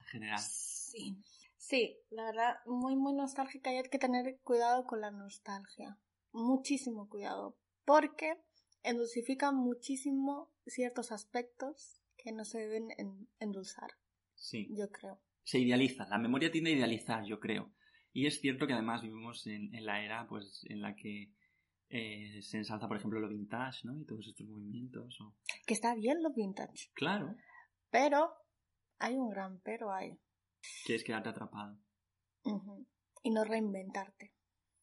en 0.00 0.06
general. 0.06 0.38
Sí. 0.40 1.16
Sí, 1.58 1.96
la 2.10 2.26
verdad, 2.26 2.54
muy, 2.66 2.94
muy 2.94 3.12
nostálgica 3.12 3.72
y 3.72 3.78
hay 3.78 3.88
que 3.90 3.98
tener 3.98 4.38
cuidado 4.44 4.84
con 4.84 5.00
la 5.00 5.10
nostalgia. 5.10 5.98
Muchísimo 6.30 7.08
cuidado. 7.08 7.56
Porque 7.84 8.36
endulcifica 8.86 9.52
muchísimo 9.52 10.52
ciertos 10.66 11.12
aspectos 11.12 12.02
que 12.16 12.32
no 12.32 12.44
se 12.44 12.58
deben 12.58 12.88
en- 12.98 13.28
endulzar, 13.38 13.90
Sí. 14.34 14.68
yo 14.70 14.88
creo. 14.90 15.20
Se 15.44 15.58
idealiza, 15.58 16.06
la 16.08 16.18
memoria 16.18 16.50
tiende 16.50 16.70
a 16.72 16.76
idealizar, 16.76 17.24
yo 17.24 17.38
creo. 17.38 17.72
Y 18.12 18.26
es 18.26 18.40
cierto 18.40 18.66
que 18.66 18.72
además 18.72 19.02
vivimos 19.02 19.46
en, 19.46 19.74
en 19.74 19.84
la 19.84 20.02
era, 20.02 20.26
pues, 20.28 20.64
en 20.68 20.80
la 20.80 20.94
que 20.96 21.32
eh, 21.88 22.42
se 22.42 22.56
ensalza, 22.56 22.88
por 22.88 22.96
ejemplo, 22.96 23.20
lo 23.20 23.28
vintage, 23.28 23.86
¿no? 23.86 23.96
Y 24.00 24.04
todos 24.04 24.26
estos 24.26 24.44
movimientos. 24.48 25.20
o- 25.20 25.36
Que 25.66 25.74
está 25.74 25.94
bien 25.94 26.20
lo 26.22 26.30
vintage. 26.32 26.90
Claro, 26.94 27.36
Pero 27.90 28.32
hay 28.98 29.14
un 29.14 29.28
gran 29.30 29.60
pero 29.60 29.92
ahí. 29.92 30.18
que 30.84 30.96
es 30.96 31.04
quedarte 31.04 31.28
atrapado. 31.28 31.78
Y 33.22 33.30
no 33.30 33.44
reinventarte. 33.44 34.32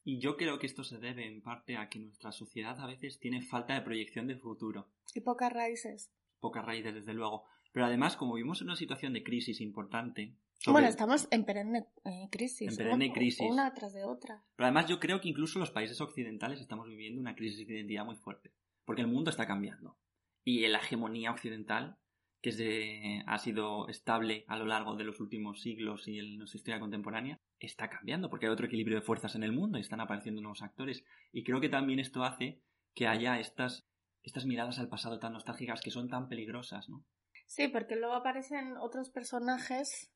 Y 0.04 0.20
yo 0.20 0.36
creo 0.36 0.60
que 0.60 0.68
esto 0.68 0.84
se 0.84 0.98
debe 0.98 1.26
en 1.26 1.42
parte 1.42 1.78
a 1.78 1.88
que 1.88 2.00
nuestra 2.00 2.32
sociedad 2.32 2.80
a 2.80 2.88
veces 2.88 3.20
tiene 3.20 3.42
falta 3.42 3.74
de 3.74 3.82
proyección 3.82 4.28
de 4.28 4.36
futuro. 4.36 4.90
Y 5.14 5.22
pocas 5.22 5.52
raíces. 5.52 6.12
Pocas 6.40 6.66
raíces, 6.66 6.94
desde 6.94 7.14
luego. 7.14 7.46
Pero 7.72 7.86
además, 7.86 8.18
como 8.18 8.36
vivimos 8.36 8.62
en 8.62 8.68
una 8.68 8.76
situación 8.76 9.14
de 9.14 9.24
crisis 9.24 9.62
importante. 9.62 10.36
Bueno, 10.68 10.88
estamos 10.88 11.28
en 11.32 11.46
perenne 11.46 11.88
eh, 12.04 12.28
crisis. 12.30 12.70
En 12.70 12.78
perenne 12.78 13.14
crisis. 13.14 13.50
Una 13.50 13.74
tras 13.74 13.94
de 13.94 14.04
otra. 14.04 14.44
Pero 14.56 14.68
además, 14.68 14.88
yo 14.88 15.00
creo 15.00 15.22
que 15.22 15.30
incluso 15.30 15.58
los 15.58 15.72
países 15.72 16.00
occidentales 16.02 16.60
estamos 16.60 16.88
viviendo 16.88 17.22
una 17.22 17.36
crisis 17.36 17.66
de 17.66 17.76
identidad 17.76 18.06
muy 18.06 18.16
fuerte. 18.16 18.54
Porque 18.86 19.02
el 19.02 19.08
mundo 19.08 19.30
está 19.30 19.48
cambiando. 19.48 19.98
Y 20.44 20.68
la 20.68 20.80
hegemonía 20.80 21.32
occidental, 21.32 21.98
que 22.42 23.24
ha 23.26 23.38
sido 23.38 23.88
estable 23.88 24.44
a 24.50 24.58
lo 24.58 24.66
largo 24.66 24.96
de 24.96 25.06
los 25.06 25.22
últimos 25.22 25.62
siglos 25.62 26.10
y 26.10 26.20
en 26.20 26.38
nuestra 26.38 26.58
historia 26.58 26.82
contemporánea, 26.82 27.40
está 27.66 27.90
cambiando. 27.90 28.30
Porque 28.30 28.46
hay 28.46 28.52
otro 28.52 28.66
equilibrio 28.66 28.98
de 28.98 29.06
fuerzas 29.06 29.36
en 29.36 29.44
el 29.44 29.52
mundo 29.52 29.78
y 29.78 29.82
están 29.82 30.02
apareciendo 30.02 30.42
nuevos 30.42 30.62
actores. 30.62 31.04
Y 31.32 31.44
creo 31.44 31.62
que 31.62 31.70
también 31.70 32.00
esto 32.00 32.24
hace 32.24 32.62
que 32.94 33.08
haya 33.08 33.40
estas, 33.40 33.88
estas 34.22 34.46
miradas 34.46 34.80
al 34.80 34.90
pasado 34.90 35.20
tan 35.20 35.34
nostálgicas 35.34 35.82
que 35.82 35.92
son 35.92 36.10
tan 36.10 36.28
peligrosas, 36.28 36.90
¿no? 36.90 37.06
Sí, 37.48 37.68
porque 37.68 37.96
luego 37.96 38.16
aparecen 38.16 38.78
otros 38.78 39.10
personajes 39.10 40.12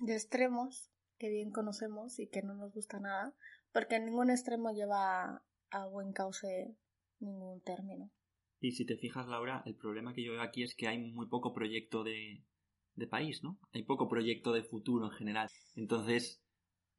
de 0.00 0.14
extremos 0.14 0.90
que 1.18 1.28
bien 1.28 1.52
conocemos 1.52 2.18
y 2.18 2.28
que 2.28 2.42
no 2.42 2.54
nos 2.54 2.72
gusta 2.72 2.98
nada, 2.98 3.34
porque 3.72 4.00
ningún 4.00 4.30
extremo 4.30 4.72
lleva 4.72 5.44
a 5.70 5.86
buen 5.86 6.12
cauce 6.12 6.74
ningún 7.18 7.60
término. 7.60 8.10
Y 8.60 8.72
si 8.72 8.86
te 8.86 8.96
fijas, 8.96 9.26
Laura, 9.26 9.62
el 9.66 9.76
problema 9.76 10.14
que 10.14 10.24
yo 10.24 10.32
veo 10.32 10.42
aquí 10.42 10.62
es 10.62 10.74
que 10.74 10.88
hay 10.88 10.98
muy 10.98 11.28
poco 11.28 11.52
proyecto 11.52 12.04
de, 12.04 12.42
de 12.94 13.06
país, 13.06 13.42
¿no? 13.42 13.58
Hay 13.72 13.82
poco 13.84 14.08
proyecto 14.08 14.52
de 14.52 14.62
futuro 14.62 15.06
en 15.06 15.12
general. 15.12 15.48
Entonces, 15.74 16.42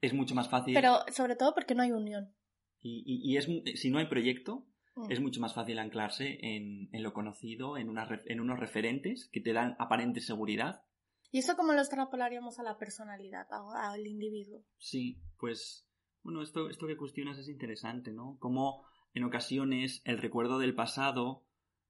es 0.01 0.13
mucho 0.13 0.35
más 0.35 0.49
fácil. 0.49 0.73
Pero 0.73 0.99
sobre 1.11 1.35
todo 1.35 1.53
porque 1.53 1.75
no 1.75 1.83
hay 1.83 1.91
unión. 1.91 2.33
Y, 2.81 3.03
y, 3.05 3.33
y 3.33 3.37
es, 3.37 3.47
si 3.79 3.89
no 3.91 3.99
hay 3.99 4.07
proyecto, 4.07 4.65
es 5.09 5.19
mm. 5.19 5.23
mucho 5.23 5.39
más 5.39 5.53
fácil 5.53 5.79
anclarse 5.79 6.39
en, 6.41 6.89
lo 6.91 7.13
conocido, 7.13 7.77
en, 7.77 7.89
en 8.25 8.39
unos 8.41 8.59
referentes 8.59 9.29
que 9.31 9.41
te 9.41 9.53
dan 9.53 9.75
aparente 9.79 10.19
seguridad. 10.19 10.83
¿Y 11.31 11.39
eso 11.39 11.55
cómo 11.55 11.73
lo 11.73 11.79
extrapolaríamos 11.79 12.59
a 12.59 12.63
la 12.63 12.77
personalidad, 12.77 13.47
al 13.51 14.05
individuo? 14.05 14.65
Sí, 14.77 15.21
pues, 15.39 15.87
bueno, 16.23 16.41
esto, 16.41 16.69
esto 16.69 16.87
que 16.87 16.97
cuestionas 16.97 17.37
es 17.37 17.47
interesante, 17.47 18.11
¿no? 18.11 18.37
Cómo 18.39 18.85
en 19.13 19.23
ocasiones 19.23 20.01
el 20.03 20.17
recuerdo 20.17 20.59
del 20.59 20.75
pasado 20.75 21.45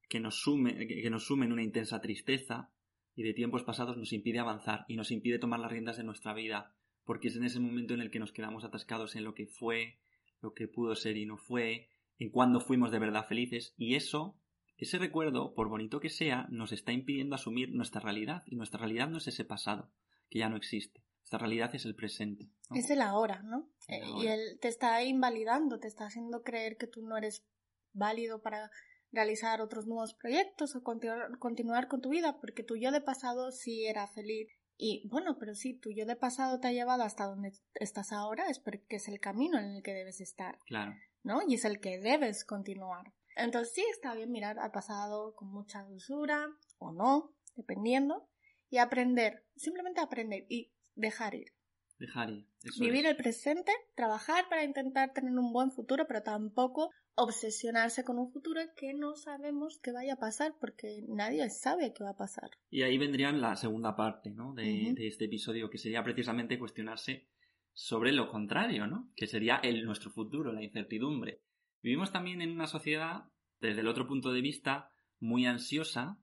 que 0.10 0.20
nos 0.20 0.42
sume, 0.42 0.88
que 0.88 1.10
nos 1.10 1.26
sume 1.26 1.46
en 1.46 1.54
una 1.54 1.64
intensa 1.64 2.02
tristeza 2.02 2.70
y 3.16 3.24
de 3.24 3.34
tiempos 3.34 3.64
pasados 3.64 3.98
nos 3.98 4.14
impide 4.14 4.40
avanzar 4.40 4.86
y 4.88 4.96
nos 4.96 5.12
impide 5.12 5.40
tomar 5.40 5.60
las 5.60 5.72
riendas 5.72 5.98
de 5.98 6.04
nuestra 6.04 6.34
vida, 6.34 6.76
porque 7.12 7.28
es 7.28 7.36
en 7.36 7.44
ese 7.44 7.60
momento 7.60 7.94
en 7.94 8.00
el 8.00 8.10
que 8.10 8.20
nos 8.20 8.32
quedamos 8.32 8.64
atascados 8.64 9.18
en 9.18 9.26
lo 9.26 9.34
que 9.34 9.46
fue, 9.46 10.00
lo 10.40 10.54
que 10.54 10.70
pudo 10.70 10.96
ser 10.96 11.18
y 11.18 11.26
no 11.26 11.36
fue, 11.36 11.90
en 12.18 12.30
cuando 12.30 12.62
fuimos 12.62 12.90
de 12.90 13.00
verdad 13.00 13.28
felices 13.28 13.74
y 13.76 13.96
eso, 13.96 14.40
ese 14.78 14.98
recuerdo, 14.98 15.54
por 15.54 15.68
bonito 15.68 16.00
que 16.00 16.10
sea, 16.10 16.48
nos 16.50 16.72
está 16.72 16.94
impidiendo 16.94 17.36
asumir 17.36 17.76
nuestra 17.76 18.00
realidad 18.00 18.44
y 18.46 18.56
nuestra 18.56 18.80
realidad 18.80 19.10
no 19.10 19.18
es 19.18 19.28
ese 19.28 19.44
pasado, 19.44 19.92
que 20.30 20.40
ya 20.40 20.48
no 20.48 20.56
existe. 20.56 21.04
Nuestra 21.20 21.40
realidad 21.40 21.76
es 21.76 21.84
el 21.84 21.96
presente. 21.96 22.50
Es 22.74 22.90
el 22.90 23.02
ahora, 23.02 23.42
¿no? 23.44 23.68
Eh, 23.90 24.04
y 24.22 24.28
él 24.28 24.58
te 24.62 24.70
está 24.70 25.04
invalidando, 25.04 25.80
te 25.80 25.90
está 25.90 26.06
haciendo 26.06 26.44
creer 26.44 26.78
que 26.78 26.88
tú 26.88 27.02
no 27.02 27.18
eres 27.18 27.46
válido 27.92 28.42
para 28.42 28.72
realizar 29.12 29.60
otros 29.60 29.86
nuevos 29.86 30.14
proyectos 30.14 30.78
o 30.78 30.82
continuar, 30.82 31.38
continuar 31.40 31.90
con 31.90 32.00
tu 32.00 32.08
vida, 32.08 32.40
porque 32.40 32.64
tu 32.64 32.78
yo 32.78 32.90
de 32.92 33.02
pasado 33.02 33.52
sí 33.52 33.86
era 33.86 34.08
feliz. 34.08 34.48
Y 34.84 35.08
bueno, 35.10 35.38
pero 35.38 35.54
si 35.54 35.76
tu 35.76 35.92
yo 35.92 36.08
de 36.08 36.16
pasado 36.16 36.60
te 36.60 36.68
ha 36.68 36.72
llevado 36.72 37.04
hasta 37.04 37.26
donde 37.26 37.54
estás 37.76 38.12
ahora, 38.12 38.50
es 38.50 38.58
porque 38.58 38.96
es 38.96 39.08
el 39.08 39.20
camino 39.20 39.60
en 39.60 39.76
el 39.76 39.84
que 39.84 39.94
debes 39.94 40.22
estar. 40.22 40.58
Claro. 40.66 40.96
¿no? 41.24 41.42
Y 41.48 41.54
es 41.54 41.66
el 41.66 41.80
que 41.80 42.00
debes 42.00 42.46
continuar. 42.46 43.14
Entonces 43.36 43.76
sí 43.76 43.84
está 43.92 44.16
bien 44.16 44.32
mirar 44.32 44.58
al 44.58 44.72
pasado 44.72 45.36
con 45.36 45.50
mucha 45.50 45.84
dulzura 45.84 46.50
o 46.80 46.92
no, 46.92 47.32
dependiendo, 47.56 48.28
y 48.72 48.78
aprender, 48.78 49.46
simplemente 49.56 50.02
aprender 50.02 50.46
y 50.50 50.74
dejar 50.96 51.36
ir. 51.36 51.54
Dejar 52.02 52.32
ir. 52.32 52.48
Vivir 52.80 53.06
el 53.06 53.16
presente, 53.16 53.72
trabajar 53.96 54.50
para 54.50 54.64
intentar 54.64 55.14
tener 55.14 55.38
un 55.38 55.54
buen 55.54 55.70
futuro, 55.70 56.08
pero 56.08 56.24
tampoco 56.24 56.90
obsesionarse 57.14 58.04
con 58.04 58.18
un 58.18 58.32
futuro 58.32 58.60
que 58.76 58.96
no 58.96 59.14
sabemos 59.16 59.80
qué 59.84 59.92
vaya 59.92 60.14
a 60.14 60.20
pasar 60.20 60.56
porque 60.60 61.04
nadie 61.08 61.48
sabe 61.52 61.94
qué 61.94 62.04
va 62.04 62.12
a 62.12 62.18
pasar. 62.18 62.50
Y 62.72 62.82
ahí 62.82 62.98
vendría 62.98 63.32
la 63.32 63.56
segunda 63.56 63.96
parte 63.96 64.32
¿no? 64.32 64.56
de, 64.56 64.94
de 64.96 65.08
este 65.08 65.26
episodio, 65.26 65.70
que 65.70 65.78
sería 65.78 66.04
precisamente 66.04 66.58
cuestionarse 66.58 67.28
sobre 67.72 68.12
lo 68.14 68.30
contrario, 68.30 68.88
¿no? 68.88 69.12
Que 69.16 69.28
sería 69.28 69.58
el 69.58 69.86
nuestro 69.86 70.10
futuro, 70.10 70.52
la 70.52 70.64
incertidumbre. 70.64 71.44
Vivimos 71.84 72.12
también 72.12 72.42
en 72.42 72.52
una 72.52 72.66
sociedad, 72.66 73.26
desde 73.60 73.82
el 73.82 73.88
otro 73.88 74.08
punto 74.08 74.32
de 74.34 74.42
vista, 74.42 74.90
muy 75.20 75.46
ansiosa, 75.46 76.18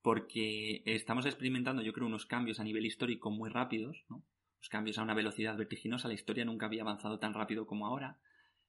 porque 0.00 0.82
estamos 0.86 1.26
experimentando, 1.26 1.82
yo 1.82 1.92
creo, 1.92 2.06
unos 2.06 2.24
cambios 2.24 2.60
a 2.60 2.64
nivel 2.64 2.86
histórico 2.86 3.32
muy 3.32 3.50
rápidos, 3.50 4.04
¿no? 4.08 4.24
Los 4.64 4.70
cambios 4.70 4.96
a 4.96 5.02
una 5.02 5.12
velocidad 5.12 5.58
vertiginosa, 5.58 6.08
la 6.08 6.14
historia 6.14 6.46
nunca 6.46 6.64
había 6.64 6.80
avanzado 6.80 7.18
tan 7.18 7.34
rápido 7.34 7.66
como 7.66 7.86
ahora, 7.86 8.18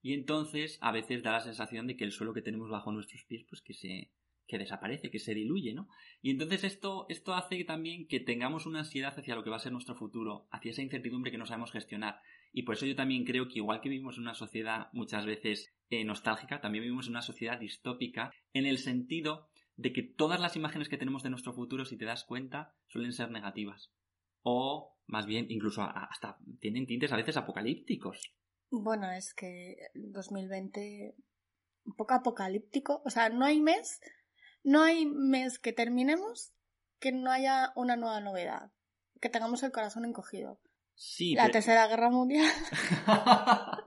y 0.01 0.11
entonces 0.11 0.77
a 0.81 0.91
veces 0.91 1.23
da 1.23 1.31
la 1.31 1.39
sensación 1.39 1.87
de 1.87 1.95
que 1.95 2.03
el 2.03 2.11
suelo 2.11 2.33
que 2.33 2.41
tenemos 2.41 2.69
bajo 2.69 2.91
nuestros 2.91 3.23
pies, 3.23 3.45
pues 3.47 3.61
que 3.61 3.73
se, 3.73 4.11
que 4.45 4.57
desaparece, 4.57 5.09
que 5.09 5.19
se 5.19 5.33
diluye, 5.33 5.73
¿no? 5.73 5.87
Y 6.21 6.31
entonces 6.31 6.65
esto, 6.65 7.05
esto 7.07 7.33
hace 7.33 7.63
también 7.63 8.09
que 8.09 8.19
tengamos 8.19 8.65
una 8.65 8.79
ansiedad 8.79 9.17
hacia 9.17 9.35
lo 9.35 9.43
que 9.45 9.49
va 9.49 9.55
a 9.55 9.59
ser 9.59 9.71
nuestro 9.71 9.95
futuro, 9.95 10.49
hacia 10.51 10.71
esa 10.71 10.81
incertidumbre 10.81 11.31
que 11.31 11.37
no 11.37 11.45
sabemos 11.45 11.71
gestionar. 11.71 12.19
Y 12.51 12.63
por 12.63 12.75
eso 12.75 12.85
yo 12.85 12.97
también 12.97 13.23
creo 13.23 13.47
que 13.47 13.59
igual 13.59 13.79
que 13.79 13.87
vivimos 13.87 14.17
en 14.17 14.23
una 14.23 14.33
sociedad 14.33 14.89
muchas 14.91 15.25
veces 15.25 15.73
eh, 15.89 16.03
nostálgica, 16.03 16.59
también 16.59 16.83
vivimos 16.83 17.05
en 17.05 17.13
una 17.13 17.21
sociedad 17.21 17.57
distópica, 17.57 18.33
en 18.51 18.65
el 18.65 18.79
sentido 18.79 19.47
de 19.77 19.93
que 19.93 20.03
todas 20.03 20.41
las 20.41 20.57
imágenes 20.57 20.89
que 20.89 20.97
tenemos 20.97 21.23
de 21.23 21.29
nuestro 21.29 21.53
futuro, 21.53 21.85
si 21.85 21.95
te 21.95 22.03
das 22.03 22.25
cuenta, 22.25 22.75
suelen 22.89 23.13
ser 23.13 23.31
negativas. 23.31 23.93
O, 24.41 24.94
más 25.07 25.25
bien, 25.25 25.45
incluso 25.49 25.83
hasta 25.83 26.37
tienen 26.59 26.87
tintes 26.87 27.11
a 27.11 27.17
veces 27.17 27.37
apocalípticos. 27.37 28.33
Bueno, 28.69 29.11
es 29.11 29.33
que 29.33 29.77
2020 29.93 31.15
un 31.85 31.95
poco 31.95 32.15
apocalíptico. 32.15 33.01
O 33.05 33.09
sea, 33.09 33.29
no 33.29 33.45
hay 33.45 33.61
mes 33.61 33.99
no 34.65 34.81
hay 34.81 35.05
mes 35.05 35.59
que 35.59 35.73
terminemos 35.73 36.51
que 36.99 37.11
no 37.11 37.31
haya 37.31 37.71
una 37.75 37.95
nueva 37.95 38.19
novedad, 38.19 38.71
que 39.21 39.29
tengamos 39.29 39.61
el 39.61 39.71
corazón 39.71 40.05
encogido. 40.05 40.59
Sí. 40.95 41.35
La 41.35 41.51
Tercera 41.51 41.87
Guerra 41.87 42.09
Mundial. 42.09 42.49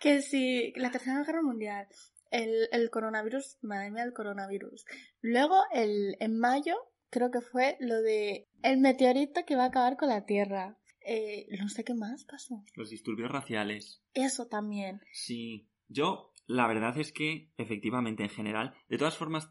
que 0.00 0.22
sí, 0.22 0.72
la 0.76 0.90
Tercera 0.90 1.22
Guerra 1.24 1.42
Mundial. 1.42 1.88
El, 2.30 2.68
el 2.72 2.88
coronavirus, 2.88 3.58
madre 3.60 3.90
mía, 3.90 4.04
el 4.04 4.14
coronavirus. 4.14 4.86
Luego, 5.20 5.60
el, 5.72 6.16
en 6.20 6.38
mayo, 6.38 6.74
creo 7.12 7.30
que 7.30 7.42
fue 7.42 7.76
lo 7.78 8.00
de 8.00 8.48
el 8.62 8.80
meteorito 8.80 9.44
que 9.46 9.54
va 9.54 9.64
a 9.64 9.66
acabar 9.66 9.96
con 9.96 10.08
la 10.08 10.24
Tierra. 10.24 10.78
Eh, 11.04 11.46
no 11.60 11.68
sé 11.68 11.84
qué 11.84 11.94
más 11.94 12.24
pasó. 12.24 12.64
Los 12.74 12.90
disturbios 12.90 13.30
raciales. 13.30 14.02
Eso 14.14 14.46
también. 14.46 15.00
Sí. 15.12 15.68
Yo, 15.88 16.32
la 16.46 16.66
verdad 16.66 16.96
es 16.98 17.12
que, 17.12 17.52
efectivamente, 17.58 18.22
en 18.22 18.30
general, 18.30 18.74
de 18.88 18.98
todas 18.98 19.16
formas, 19.16 19.50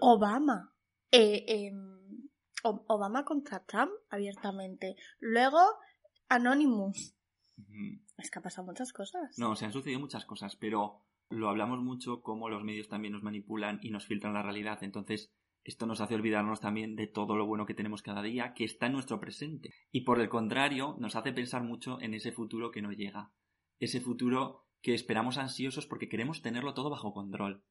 Obama. 0.00 0.72
Eh, 1.10 1.44
em, 1.48 2.28
Obama 2.62 3.24
contra 3.24 3.64
Trump 3.64 3.90
abiertamente. 4.10 4.94
Luego, 5.18 5.58
Anonymous. 6.28 7.16
Es 8.18 8.30
que 8.30 8.38
ha 8.38 8.42
pasado 8.42 8.66
muchas 8.66 8.92
cosas. 8.92 9.36
No, 9.38 9.56
se 9.56 9.64
han 9.64 9.72
sucedido 9.72 9.98
muchas 9.98 10.24
cosas, 10.26 10.54
pero 10.56 11.02
lo 11.30 11.48
hablamos 11.48 11.80
mucho 11.80 12.22
como 12.22 12.48
los 12.48 12.62
medios 12.62 12.88
también 12.88 13.14
nos 13.14 13.22
manipulan 13.22 13.80
y 13.82 13.90
nos 13.90 14.06
filtran 14.06 14.34
la 14.34 14.42
realidad. 14.42 14.78
Entonces, 14.82 15.32
esto 15.64 15.86
nos 15.86 16.00
hace 16.00 16.14
olvidarnos 16.14 16.60
también 16.60 16.96
de 16.96 17.06
todo 17.06 17.36
lo 17.36 17.46
bueno 17.46 17.66
que 17.66 17.74
tenemos 17.74 18.02
cada 18.02 18.22
día, 18.22 18.54
que 18.54 18.64
está 18.64 18.86
en 18.86 18.92
nuestro 18.92 19.20
presente. 19.20 19.74
Y 19.90 20.02
por 20.02 20.20
el 20.20 20.28
contrario, 20.28 20.96
nos 20.98 21.16
hace 21.16 21.32
pensar 21.32 21.62
mucho 21.62 22.00
en 22.00 22.14
ese 22.14 22.32
futuro 22.32 22.70
que 22.70 22.82
no 22.82 22.92
llega. 22.92 23.32
Ese 23.78 24.00
futuro 24.00 24.66
que 24.82 24.94
esperamos 24.94 25.38
ansiosos 25.38 25.86
porque 25.86 26.08
queremos 26.08 26.42
tenerlo 26.42 26.74
todo 26.74 26.90
bajo 26.90 27.12
control 27.12 27.62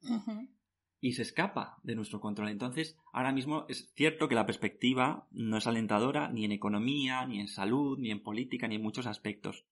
y 1.01 1.13
se 1.13 1.21
escapa 1.21 1.79
de 1.83 1.95
nuestro 1.95 2.19
control. 2.19 2.49
Entonces, 2.49 2.97
ahora 3.13 3.31
mismo 3.31 3.65
es 3.69 3.91
cierto 3.95 4.27
que 4.27 4.35
la 4.35 4.45
perspectiva 4.45 5.27
no 5.31 5.57
es 5.57 5.67
alentadora 5.67 6.29
ni 6.29 6.45
en 6.45 6.51
economía, 6.51 7.25
ni 7.25 7.39
en 7.39 7.47
salud, 7.47 7.97
ni 7.97 8.11
en 8.11 8.21
política, 8.21 8.67
ni 8.67 8.75
en 8.75 8.83
muchos 8.83 9.07
aspectos. 9.07 9.65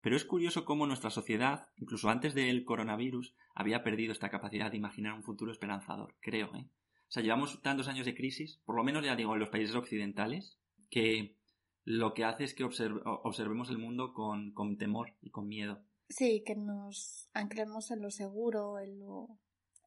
Pero 0.00 0.16
es 0.16 0.24
curioso 0.24 0.64
cómo 0.64 0.86
nuestra 0.86 1.10
sociedad, 1.10 1.68
incluso 1.76 2.10
antes 2.10 2.34
del 2.34 2.64
coronavirus, 2.64 3.34
había 3.54 3.84
perdido 3.84 4.12
esta 4.12 4.30
capacidad 4.30 4.70
de 4.70 4.76
imaginar 4.76 5.14
un 5.14 5.22
futuro 5.22 5.52
esperanzador, 5.52 6.16
creo, 6.20 6.54
¿eh? 6.56 6.68
O 7.12 7.14
sea, 7.14 7.22
llevamos 7.22 7.60
tantos 7.60 7.88
años 7.88 8.06
de 8.06 8.14
crisis, 8.14 8.62
por 8.64 8.74
lo 8.74 8.82
menos 8.84 9.04
ya 9.04 9.14
digo 9.14 9.34
en 9.34 9.40
los 9.40 9.50
países 9.50 9.76
occidentales, 9.76 10.58
que 10.88 11.36
lo 11.84 12.14
que 12.14 12.24
hace 12.24 12.44
es 12.44 12.54
que 12.54 12.64
observemos 12.64 13.68
el 13.68 13.76
mundo 13.76 14.14
con, 14.14 14.54
con 14.54 14.78
temor 14.78 15.14
y 15.20 15.28
con 15.28 15.46
miedo. 15.46 15.84
Sí, 16.08 16.42
que 16.42 16.54
nos 16.56 17.28
anclemos 17.34 17.90
en 17.90 18.00
lo 18.00 18.10
seguro, 18.10 18.78
en 18.78 18.98
lo 18.98 19.28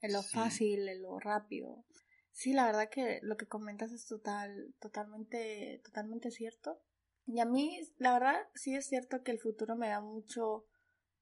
en 0.03 0.13
lo 0.13 0.21
fácil, 0.21 0.87
en 0.87 1.01
lo 1.01 1.17
rápido. 1.17 1.83
Sí, 2.31 2.53
la 2.53 2.67
verdad 2.67 2.91
que 2.91 3.21
lo 3.23 3.37
que 3.37 3.47
comentas 3.47 3.91
es 3.91 4.05
total, 4.05 4.75
totalmente, 4.79 5.81
totalmente 5.83 6.29
cierto. 6.29 6.79
Y 7.25 7.39
a 7.39 7.45
mí, 7.45 7.79
la 7.97 8.13
verdad, 8.13 8.37
sí 8.53 8.75
es 8.75 8.85
cierto 8.85 9.23
que 9.23 9.31
el 9.31 9.39
futuro 9.39 9.75
me 9.75 9.89
da 9.89 9.99
mucho 9.99 10.67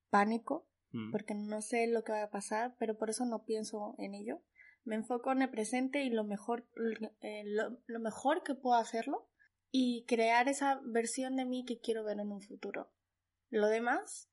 pánico. 0.10 0.68
Mm. 0.94 1.12
porque 1.12 1.34
no 1.34 1.62
sé 1.62 1.88
lo 1.88 2.04
que 2.04 2.12
va 2.12 2.22
a 2.22 2.30
pasar, 2.30 2.76
pero 2.78 2.96
por 2.96 3.10
eso 3.10 3.26
no 3.26 3.46
pienso 3.46 3.96
en 3.98 4.14
ello. 4.14 4.44
Me 4.84 4.96
enfoco 4.96 5.32
en 5.32 5.42
el 5.42 5.50
presente 5.50 6.04
y 6.04 6.10
lo 6.10 6.24
mejor, 6.24 6.68
eh, 7.22 7.44
lo, 7.46 8.00
mejor 8.00 8.44
que 8.44 8.56
puedo 8.56 8.76
hacerlo 8.76 9.30
y 9.72 10.06
crear 10.08 10.50
esa 10.50 10.82
versión 10.84 11.36
de 11.36 11.46
mí 11.46 11.66
que 11.66 11.80
quiero 11.80 12.04
ver 12.04 12.20
en 12.20 12.32
un 12.32 12.42
futuro. 12.42 12.92
Lo 13.50 13.68
demás 13.68 14.30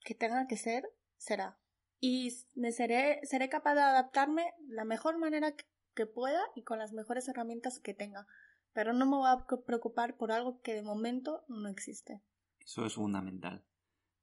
que 0.00 0.14
tenga 0.14 0.46
que 0.46 0.56
ser, 0.56 0.84
será. 1.16 1.58
Y 2.00 2.30
me 2.54 2.72
seré, 2.72 3.20
seré 3.24 3.48
capaz 3.48 3.74
de 3.74 3.80
adaptarme 3.80 4.52
la 4.68 4.84
mejor 4.84 5.18
manera 5.18 5.52
que- 5.56 5.64
que 5.94 6.06
pueda 6.06 6.40
y 6.54 6.62
con 6.62 6.78
las 6.78 6.92
mejores 6.92 7.26
herramientas 7.28 7.80
que 7.80 7.94
tenga. 7.94 8.26
Pero 8.72 8.92
no 8.92 9.06
me 9.06 9.16
voy 9.16 9.28
a 9.28 9.46
preocupar 9.66 10.16
por 10.16 10.30
algo 10.30 10.60
que 10.60 10.74
de 10.74 10.82
momento 10.82 11.44
no 11.48 11.68
existe. 11.68 12.22
Eso 12.60 12.86
es 12.86 12.94
fundamental. 12.94 13.64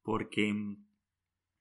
Porque 0.04 0.54
mm, 0.54 0.88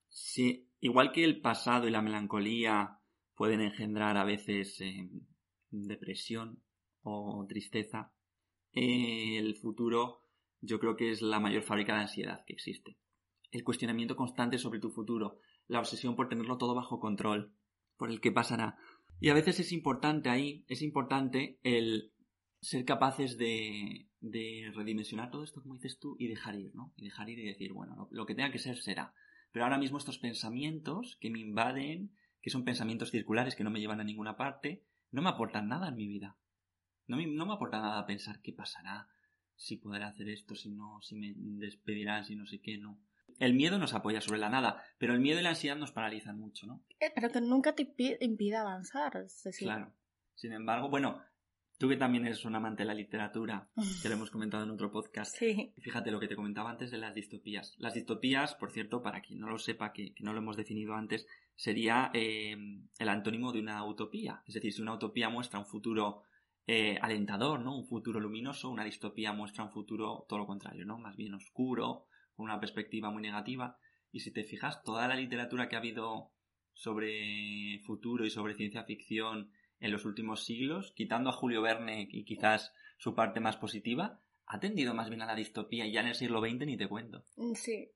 si, 0.08 0.70
igual 0.78 1.10
que 1.10 1.24
el 1.24 1.40
pasado 1.40 1.88
y 1.88 1.90
la 1.90 2.02
melancolía 2.02 3.00
pueden 3.34 3.60
engendrar 3.60 4.16
a 4.16 4.24
veces 4.24 4.80
eh, 4.80 5.08
depresión 5.70 6.62
o 7.02 7.44
tristeza, 7.48 8.12
el 8.72 9.54
futuro 9.56 10.24
yo 10.60 10.80
creo 10.80 10.96
que 10.96 11.10
es 11.10 11.22
la 11.22 11.40
mayor 11.40 11.62
fábrica 11.62 11.94
de 11.94 12.02
ansiedad 12.02 12.44
que 12.46 12.54
existe. 12.54 12.96
El 13.50 13.64
cuestionamiento 13.64 14.16
constante 14.16 14.58
sobre 14.58 14.80
tu 14.80 14.90
futuro, 14.90 15.38
la 15.68 15.78
obsesión 15.78 16.16
por 16.16 16.28
tenerlo 16.28 16.58
todo 16.58 16.74
bajo 16.74 17.00
control, 17.00 17.54
por 17.96 18.10
el 18.10 18.20
que 18.20 18.32
pasará. 18.32 18.76
Y 19.20 19.28
a 19.28 19.34
veces 19.34 19.60
es 19.60 19.72
importante 19.72 20.28
ahí, 20.28 20.64
es 20.68 20.82
importante 20.82 21.60
el 21.62 22.12
ser 22.60 22.84
capaces 22.84 23.36
de, 23.36 24.08
redimensionar 24.74 25.30
todo 25.30 25.44
esto, 25.44 25.62
como 25.62 25.74
dices 25.74 25.98
tú, 25.98 26.16
y 26.18 26.28
dejar 26.28 26.56
ir, 26.56 26.74
¿no? 26.74 26.92
Y 26.96 27.04
dejar 27.04 27.28
ir 27.28 27.38
y 27.38 27.46
decir, 27.46 27.72
bueno, 27.72 28.08
lo 28.10 28.26
que 28.26 28.34
tenga 28.34 28.50
que 28.50 28.58
ser 28.58 28.78
será. 28.78 29.14
Pero 29.52 29.64
ahora 29.66 29.78
mismo 29.78 29.98
estos 29.98 30.18
pensamientos 30.18 31.18
que 31.20 31.30
me 31.30 31.40
invaden, 31.40 32.12
que 32.44 32.50
son 32.50 32.62
pensamientos 32.66 33.10
circulares 33.10 33.56
que 33.56 33.64
no 33.64 33.70
me 33.70 33.80
llevan 33.80 34.00
a 34.00 34.04
ninguna 34.04 34.36
parte, 34.36 34.84
no 35.12 35.22
me 35.22 35.30
aportan 35.30 35.66
nada 35.66 35.88
en 35.88 35.94
mi 35.96 36.06
vida. 36.06 36.36
No 37.06 37.16
me, 37.16 37.26
no 37.26 37.46
me 37.46 37.54
aporta 37.54 37.80
nada 37.80 38.04
pensar 38.04 38.42
qué 38.42 38.52
pasará, 38.52 39.08
si 39.56 39.78
podré 39.78 40.04
hacer 40.04 40.28
esto, 40.28 40.54
si 40.54 40.68
no, 40.70 41.00
si 41.00 41.14
me 41.14 41.32
despedirán, 41.36 42.26
si 42.26 42.36
no 42.36 42.44
sé 42.44 42.60
qué, 42.60 42.76
no. 42.76 43.00
El 43.38 43.54
miedo 43.54 43.78
nos 43.78 43.94
apoya 43.94 44.20
sobre 44.20 44.40
la 44.40 44.50
nada, 44.50 44.82
pero 44.98 45.14
el 45.14 45.20
miedo 45.20 45.40
y 45.40 45.42
la 45.42 45.48
ansiedad 45.50 45.76
nos 45.76 45.90
paralizan 45.92 46.38
mucho, 46.38 46.66
¿no? 46.66 46.84
Eh, 47.00 47.10
Pero 47.14 47.30
que 47.30 47.40
nunca 47.40 47.74
te 47.74 47.88
impi- 47.96 48.18
impida 48.20 48.60
avanzar. 48.60 49.16
Es 49.24 49.42
decir, 49.42 49.66
Claro. 49.66 49.94
Sin 50.34 50.52
embargo, 50.52 50.90
bueno, 50.90 51.22
tú 51.78 51.88
que 51.88 51.96
también 51.96 52.26
eres 52.26 52.44
un 52.44 52.54
amante 52.54 52.82
de 52.82 52.86
la 52.86 52.94
literatura, 52.94 53.68
que 54.02 54.08
lo 54.08 54.14
hemos 54.14 54.30
comentado 54.30 54.64
en 54.64 54.70
otro 54.70 54.90
podcast, 54.90 55.34
Sí. 55.36 55.72
Fíjate 55.78 56.10
lo 56.10 56.20
que 56.20 56.28
te 56.28 56.36
comentaba 56.36 56.70
antes 56.70 56.90
de 56.90 56.98
las 56.98 57.14
distopías. 57.14 57.74
Las 57.78 57.94
distopías, 57.94 58.54
por 58.54 58.70
cierto, 58.70 59.02
para 59.02 59.20
quien 59.20 59.40
no 59.40 59.48
lo 59.48 59.58
sepa, 59.58 59.92
que, 59.92 60.14
que 60.14 60.24
no 60.24 60.32
lo 60.32 60.38
hemos 60.38 60.56
definido 60.56 60.94
antes, 60.94 61.26
sería 61.56 62.10
eh, 62.14 62.56
el 62.98 63.08
antónimo 63.08 63.52
de 63.52 63.60
una 63.60 63.84
utopía. 63.84 64.42
Es 64.46 64.54
decir, 64.54 64.72
si 64.72 64.82
una 64.82 64.94
utopía 64.94 65.28
muestra 65.28 65.58
un 65.58 65.66
futuro 65.66 66.22
eh, 66.66 66.98
alentador, 67.02 67.60
¿no? 67.60 67.76
Un 67.76 67.86
futuro 67.86 68.20
luminoso, 68.20 68.70
una 68.70 68.84
distopía 68.84 69.32
muestra 69.32 69.64
un 69.64 69.70
futuro 69.70 70.24
todo 70.28 70.38
lo 70.38 70.46
contrario, 70.46 70.86
¿no? 70.86 70.98
Más 70.98 71.16
bien 71.16 71.34
oscuro, 71.34 72.06
con 72.34 72.44
una 72.44 72.58
perspectiva 72.58 73.10
muy 73.10 73.22
negativa. 73.22 73.78
Y 74.10 74.20
si 74.20 74.32
te 74.32 74.44
fijas, 74.44 74.82
toda 74.82 75.06
la 75.08 75.16
literatura 75.16 75.68
que 75.68 75.76
ha 75.76 75.80
habido 75.80 76.30
sobre 76.72 77.80
futuro 77.84 78.24
y 78.24 78.30
sobre 78.30 78.54
ciencia 78.54 78.84
ficción 78.84 79.50
en 79.80 79.90
los 79.90 80.04
últimos 80.04 80.44
siglos, 80.44 80.92
quitando 80.94 81.30
a 81.30 81.34
Julio 81.34 81.62
Verne 81.62 82.08
y 82.10 82.24
quizás 82.24 82.72
su 82.98 83.14
parte 83.14 83.40
más 83.40 83.56
positiva, 83.56 84.20
ha 84.46 84.60
tendido 84.60 84.94
más 84.94 85.08
bien 85.08 85.22
a 85.22 85.26
la 85.26 85.34
distopía 85.34 85.86
y 85.86 85.92
ya 85.92 86.00
en 86.00 86.08
el 86.08 86.14
siglo 86.14 86.40
XX 86.40 86.66
ni 86.66 86.76
te 86.76 86.88
cuento. 86.88 87.24
Mm, 87.36 87.54
Sí, 87.54 87.90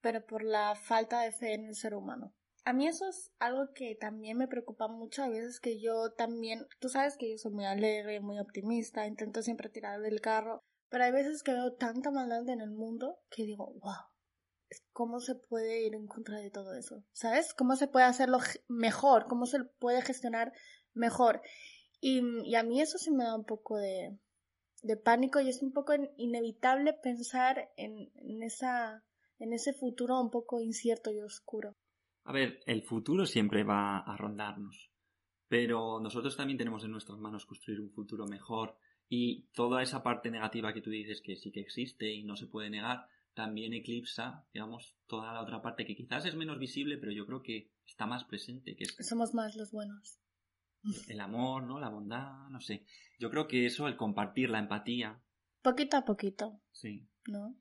pero 0.00 0.24
por 0.24 0.42
la 0.44 0.74
falta 0.74 1.22
de 1.22 1.32
fe 1.32 1.54
en 1.54 1.64
el 1.64 1.74
ser 1.74 1.94
humano. 1.94 2.34
A 2.64 2.72
mí 2.72 2.86
eso 2.86 3.08
es 3.08 3.32
algo 3.38 3.72
que 3.74 3.94
también 3.94 4.36
me 4.36 4.48
preocupa 4.48 4.88
mucho. 4.88 5.22
A 5.22 5.28
veces 5.28 5.58
que 5.58 5.80
yo 5.80 6.12
también, 6.16 6.66
tú 6.80 6.88
sabes 6.88 7.16
que 7.16 7.30
yo 7.30 7.38
soy 7.38 7.52
muy 7.52 7.64
alegre, 7.64 8.20
muy 8.20 8.38
optimista, 8.38 9.06
intento 9.06 9.42
siempre 9.42 9.70
tirar 9.70 10.00
del 10.00 10.20
carro, 10.20 10.60
pero 10.90 11.04
hay 11.04 11.12
veces 11.12 11.42
que 11.42 11.52
veo 11.52 11.72
tanta 11.74 12.10
maldad 12.10 12.48
en 12.48 12.60
el 12.60 12.70
mundo 12.70 13.18
que 13.30 13.44
digo, 13.44 13.72
wow, 13.80 14.04
¿cómo 14.92 15.20
se 15.20 15.34
puede 15.34 15.86
ir 15.86 15.94
en 15.94 16.06
contra 16.06 16.38
de 16.38 16.50
todo 16.50 16.74
eso? 16.74 17.04
¿Sabes? 17.12 17.54
¿Cómo 17.54 17.76
se 17.76 17.88
puede 17.88 18.06
hacerlo 18.06 18.38
mejor? 18.68 19.26
¿Cómo 19.28 19.46
se 19.46 19.64
puede 19.78 20.02
gestionar 20.02 20.52
mejor? 20.94 21.40
Y, 22.00 22.20
y 22.44 22.54
a 22.54 22.62
mí 22.62 22.80
eso 22.80 22.98
sí 22.98 23.10
me 23.10 23.24
da 23.24 23.34
un 23.34 23.44
poco 23.44 23.76
de, 23.76 24.16
de 24.82 24.96
pánico 24.96 25.40
y 25.40 25.48
es 25.48 25.62
un 25.62 25.72
poco 25.72 25.94
in- 25.94 26.10
inevitable 26.16 26.92
pensar 26.94 27.70
en, 27.76 28.10
en 28.16 28.42
esa 28.42 29.02
en 29.40 29.52
ese 29.52 29.72
futuro 29.72 30.20
un 30.20 30.30
poco 30.30 30.60
incierto 30.60 31.12
y 31.12 31.20
oscuro. 31.20 31.76
A 32.24 32.32
ver, 32.32 32.60
el 32.66 32.82
futuro 32.82 33.24
siempre 33.24 33.62
va 33.62 33.98
a 34.00 34.16
rondarnos, 34.16 34.90
pero 35.48 36.00
nosotros 36.00 36.36
también 36.36 36.58
tenemos 36.58 36.84
en 36.84 36.90
nuestras 36.90 37.18
manos 37.18 37.46
construir 37.46 37.80
un 37.80 37.90
futuro 37.90 38.26
mejor 38.26 38.76
y 39.08 39.44
toda 39.54 39.80
esa 39.82 40.02
parte 40.02 40.30
negativa 40.30 40.74
que 40.74 40.82
tú 40.82 40.90
dices 40.90 41.20
que 41.22 41.36
sí 41.36 41.52
que 41.52 41.60
existe 41.60 42.12
y 42.12 42.24
no 42.24 42.36
se 42.36 42.46
puede 42.48 42.68
negar, 42.68 43.06
también 43.32 43.72
eclipsa, 43.72 44.44
digamos, 44.52 44.96
toda 45.06 45.32
la 45.32 45.40
otra 45.42 45.62
parte 45.62 45.86
que 45.86 45.94
quizás 45.94 46.26
es 46.26 46.34
menos 46.34 46.58
visible, 46.58 46.98
pero 46.98 47.12
yo 47.12 47.24
creo 47.24 47.40
que 47.40 47.70
está 47.86 48.04
más 48.06 48.24
presente, 48.24 48.74
que 48.74 48.84
es 48.84 48.96
Somos 49.08 49.32
más 49.34 49.54
los 49.54 49.70
buenos. 49.70 50.18
El 51.08 51.20
amor, 51.20 51.64
¿no? 51.64 51.78
La 51.78 51.88
bondad, 51.88 52.48
no 52.48 52.60
sé. 52.60 52.84
Yo 53.18 53.30
creo 53.30 53.48
que 53.48 53.66
eso, 53.66 53.88
el 53.88 53.96
compartir, 53.96 54.50
la 54.50 54.58
empatía, 54.58 55.20
Poquito 55.62 55.96
a 55.96 56.04
poquito, 56.04 56.60
sí. 56.72 57.08
¿no? 57.26 57.56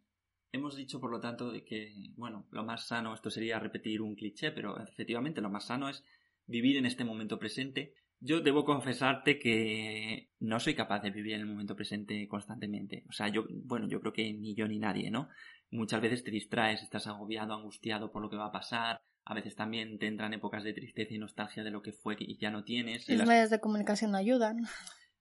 Hemos 0.52 0.76
dicho, 0.76 1.00
por 1.00 1.12
lo 1.12 1.20
tanto, 1.20 1.52
de 1.52 1.66
que, 1.66 1.94
bueno, 2.16 2.48
lo 2.52 2.64
más 2.64 2.88
sano, 2.88 3.14
esto 3.14 3.30
sería 3.30 3.60
repetir 3.60 4.02
un 4.02 4.16
cliché, 4.16 4.52
pero 4.52 4.80
efectivamente 4.80 5.42
lo 5.42 5.50
más 5.50 5.66
sano 5.66 5.90
es 5.90 6.04
vivir 6.46 6.78
en 6.78 6.86
este 6.86 7.04
momento 7.04 7.38
presente. 7.40 7.94
Yo 8.20 8.42
debo 8.42 8.66
confesarte 8.66 9.38
que 9.38 10.30
no 10.40 10.60
soy 10.60 10.74
capaz 10.76 11.02
de 11.02 11.12
vivir 11.12 11.34
en 11.36 11.42
el 11.42 11.46
momento 11.48 11.76
presente 11.76 12.28
constantemente. 12.28 13.04
O 13.10 13.12
sea, 13.12 13.28
yo, 13.28 13.46
bueno, 13.64 13.88
yo 13.88 14.00
creo 14.00 14.14
que 14.14 14.34
ni 14.34 14.56
yo 14.56 14.68
ni 14.68 14.80
nadie, 14.80 15.12
¿no? 15.12 15.30
Muchas 15.70 16.02
veces 16.02 16.24
te 16.24 16.32
distraes, 16.32 16.82
estás 16.82 17.06
agobiado, 17.08 17.54
angustiado 17.54 18.12
por 18.12 18.22
lo 18.24 18.30
que 18.30 18.38
va 18.38 18.48
a 18.48 18.52
pasar. 18.52 19.02
A 19.26 19.34
veces 19.36 19.56
también 19.56 20.00
te 20.00 20.08
entran 20.08 20.34
épocas 20.34 20.64
de 20.64 20.74
tristeza 20.74 21.14
y 21.14 21.20
nostalgia 21.20 21.64
de 21.64 21.70
lo 21.72 21.82
que 21.82 21.92
fue 21.94 22.16
y 22.20 22.38
ya 22.38 22.50
no 22.50 22.64
tienes. 22.64 23.08
y 23.08 23.12
Los 23.12 23.20
las- 23.20 23.28
medios 23.28 23.50
de 23.50 23.60
comunicación 23.60 24.12
no 24.12 24.18
ayudan. 24.18 24.64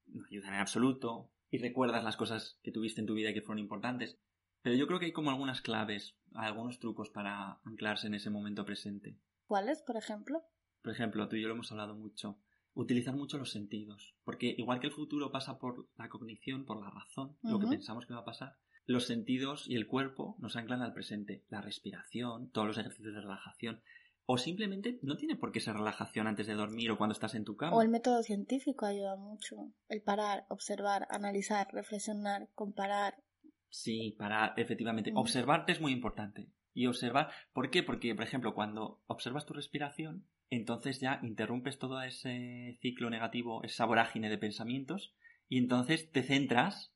no 0.06 0.24
ayudan 0.30 0.54
en 0.54 0.60
absoluto 0.60 1.30
y 1.50 1.58
recuerdas 1.58 2.02
las 2.04 2.16
cosas 2.16 2.58
que 2.62 2.72
tuviste 2.72 3.00
en 3.00 3.06
tu 3.06 3.14
vida 3.14 3.30
y 3.30 3.34
que 3.34 3.42
fueron 3.42 3.58
importantes. 3.58 4.16
Pero 4.62 4.76
yo 4.76 4.86
creo 4.86 4.98
que 5.00 5.06
hay 5.06 5.12
como 5.12 5.30
algunas 5.30 5.60
claves, 5.60 6.16
algunos 6.34 6.78
trucos 6.78 7.10
para 7.10 7.60
anclarse 7.64 8.06
en 8.06 8.14
ese 8.14 8.30
momento 8.30 8.64
presente. 8.64 9.18
¿Cuáles, 9.46 9.82
por 9.82 9.96
ejemplo? 9.96 10.42
Por 10.82 10.92
ejemplo, 10.92 11.28
tú 11.28 11.36
y 11.36 11.42
yo 11.42 11.48
lo 11.48 11.54
hemos 11.54 11.70
hablado 11.72 11.94
mucho. 11.94 12.38
Utilizar 12.76 13.16
mucho 13.16 13.38
los 13.38 13.50
sentidos. 13.52 14.14
Porque 14.22 14.54
igual 14.56 14.80
que 14.80 14.88
el 14.88 14.92
futuro 14.92 15.32
pasa 15.32 15.58
por 15.58 15.88
la 15.96 16.10
cognición, 16.10 16.66
por 16.66 16.78
la 16.78 16.90
razón, 16.90 17.36
lo 17.42 17.58
que 17.58 17.66
pensamos 17.66 18.04
que 18.06 18.12
va 18.12 18.20
a 18.20 18.24
pasar, 18.24 18.56
los 18.84 19.06
sentidos 19.06 19.64
y 19.66 19.76
el 19.76 19.86
cuerpo 19.86 20.36
nos 20.38 20.56
anclan 20.56 20.82
al 20.82 20.92
presente. 20.92 21.44
La 21.48 21.62
respiración, 21.62 22.50
todos 22.50 22.66
los 22.66 22.78
ejercicios 22.78 23.14
de 23.14 23.22
relajación. 23.22 23.80
O 24.26 24.36
simplemente 24.36 24.98
no 25.02 25.16
tiene 25.16 25.36
por 25.36 25.52
qué 25.52 25.60
ser 25.60 25.74
relajación 25.74 26.26
antes 26.26 26.46
de 26.46 26.54
dormir 26.54 26.90
o 26.90 26.98
cuando 26.98 27.14
estás 27.14 27.34
en 27.34 27.44
tu 27.44 27.56
cama. 27.56 27.76
O 27.76 27.80
el 27.80 27.88
método 27.88 28.22
científico 28.22 28.84
ayuda 28.84 29.16
mucho. 29.16 29.72
El 29.88 30.02
parar, 30.02 30.44
observar, 30.50 31.06
analizar, 31.10 31.68
reflexionar, 31.72 32.48
comparar. 32.54 33.22
Sí, 33.70 34.14
para 34.18 34.52
efectivamente 34.56 35.12
Mm. 35.12 35.16
observarte 35.16 35.72
es 35.72 35.80
muy 35.80 35.92
importante. 35.92 36.50
Y 36.74 36.86
observar, 36.88 37.30
¿por 37.54 37.70
qué? 37.70 37.82
Porque, 37.82 38.14
por 38.14 38.24
ejemplo, 38.24 38.52
cuando 38.54 39.00
observas 39.06 39.46
tu 39.46 39.54
respiración, 39.54 40.26
entonces 40.50 41.00
ya 41.00 41.20
interrumpes 41.22 41.78
todo 41.78 42.00
ese 42.02 42.78
ciclo 42.80 43.10
negativo, 43.10 43.62
esa 43.64 43.84
vorágine 43.84 44.28
de 44.30 44.38
pensamientos, 44.38 45.14
y 45.48 45.58
entonces 45.58 46.10
te 46.12 46.22
centras 46.22 46.92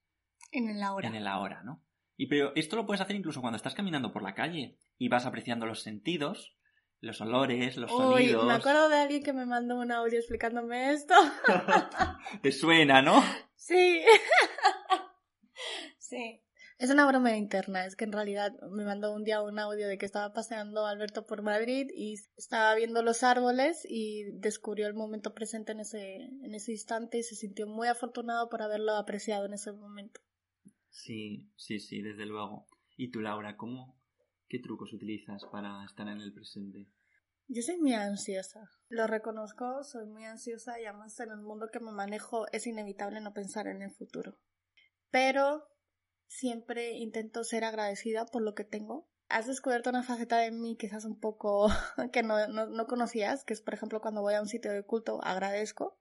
En 0.53 0.69
el 0.69 0.83
ahora. 0.83 1.09
en 1.09 1.15
el 1.15 1.27
ahora, 1.27 1.63
¿no? 1.63 1.83
Y 2.17 2.27
pero 2.27 2.53
esto 2.55 2.77
lo 2.77 2.87
puedes 2.87 3.01
hacer 3.01 3.17
incluso 3.17 3.41
cuando 3.41 3.57
estás 3.57 3.75
caminando 3.75 4.13
por 4.13 4.23
la 4.23 4.35
calle 4.35 4.77
y 4.99 5.09
vas 5.09 5.25
apreciando 5.27 5.65
los 5.67 5.83
sentidos, 5.83 6.55
los 7.01 7.21
olores, 7.23 7.77
los 7.79 7.91
Uy, 7.91 7.97
sonidos. 7.99 8.47
me 8.47 8.53
acuerdo 8.53 8.89
de 8.91 8.97
alguien 8.99 9.23
que 9.23 9.33
me 9.33 9.47
mandó 9.47 9.79
un 9.79 9.91
audio 9.91 10.19
explicándome 10.19 10.91
esto. 10.93 11.15
te 12.43 12.53
suena, 12.53 13.03
¿no? 13.03 13.23
Sí. 13.57 14.03
sí. 15.99 16.43
Es 16.81 16.89
una 16.89 17.07
broma 17.07 17.37
interna, 17.37 17.85
es 17.85 17.95
que 17.95 18.05
en 18.07 18.13
realidad 18.13 18.59
me 18.71 18.87
mandó 18.87 19.13
un 19.15 19.23
día 19.23 19.43
un 19.43 19.59
audio 19.59 19.87
de 19.87 19.99
que 19.99 20.07
estaba 20.07 20.33
paseando 20.33 20.87
Alberto 20.87 21.27
por 21.27 21.43
Madrid 21.43 21.89
y 21.95 22.15
estaba 22.39 22.75
viendo 22.75 23.03
los 23.03 23.23
árboles 23.23 23.87
y 23.87 24.33
descubrió 24.39 24.87
el 24.87 24.95
momento 24.95 25.35
presente 25.35 25.73
en 25.73 25.81
ese, 25.81 26.23
en 26.43 26.55
ese 26.55 26.73
instante 26.73 27.19
y 27.19 27.23
se 27.23 27.35
sintió 27.35 27.67
muy 27.67 27.89
afortunado 27.89 28.49
por 28.49 28.63
haberlo 28.63 28.95
apreciado 28.97 29.45
en 29.45 29.53
ese 29.53 29.73
momento. 29.73 30.23
Sí, 30.89 31.53
sí, 31.55 31.81
sí, 31.81 32.01
desde 32.01 32.25
luego. 32.25 32.67
¿Y 32.97 33.11
tú, 33.11 33.21
Laura, 33.21 33.59
cómo, 33.59 34.01
qué 34.49 34.59
trucos 34.59 34.95
utilizas 34.95 35.45
para 35.53 35.85
estar 35.85 36.09
en 36.09 36.23
el 36.23 36.33
presente? 36.33 36.87
Yo 37.47 37.61
soy 37.61 37.77
muy 37.77 37.93
ansiosa, 37.93 38.71
lo 38.89 39.07
reconozco, 39.07 39.85
soy 39.85 40.07
muy 40.07 40.25
ansiosa 40.25 40.81
y 40.81 40.87
además 40.87 41.21
en 41.21 41.31
el 41.31 41.43
mundo 41.43 41.69
que 41.71 41.81
me 41.81 41.93
manejo 41.93 42.47
es 42.53 42.67
inevitable 42.67 43.21
no 43.21 43.35
pensar 43.35 43.67
en 43.67 43.83
el 43.83 43.91
futuro. 43.91 44.39
Pero 45.11 45.67
siempre 46.31 46.93
intento 46.93 47.43
ser 47.43 47.65
agradecida 47.65 48.25
por 48.25 48.43
lo 48.43 48.55
que 48.55 48.65
tengo 48.65 49.09
has 49.31 49.47
descubierto 49.47 49.91
una 49.91 50.03
faceta 50.03 50.39
de 50.39 50.51
mí 50.51 50.77
quizás 50.77 51.05
un 51.05 51.19
poco 51.19 51.69
que 52.13 52.23
no, 52.23 52.49
no, 52.49 52.67
no, 52.67 52.87
conocías, 52.87 53.45
que 53.45 53.55
es 53.55 53.63
por 53.63 53.75
ejemplo 53.75 54.01
cuando 54.01 54.21
voy 54.23 54.35
a 54.35 54.41
un 54.41 54.49
sitio 54.49 54.73
de 54.73 54.83
culto 54.83 55.21
agradezco. 55.23 55.97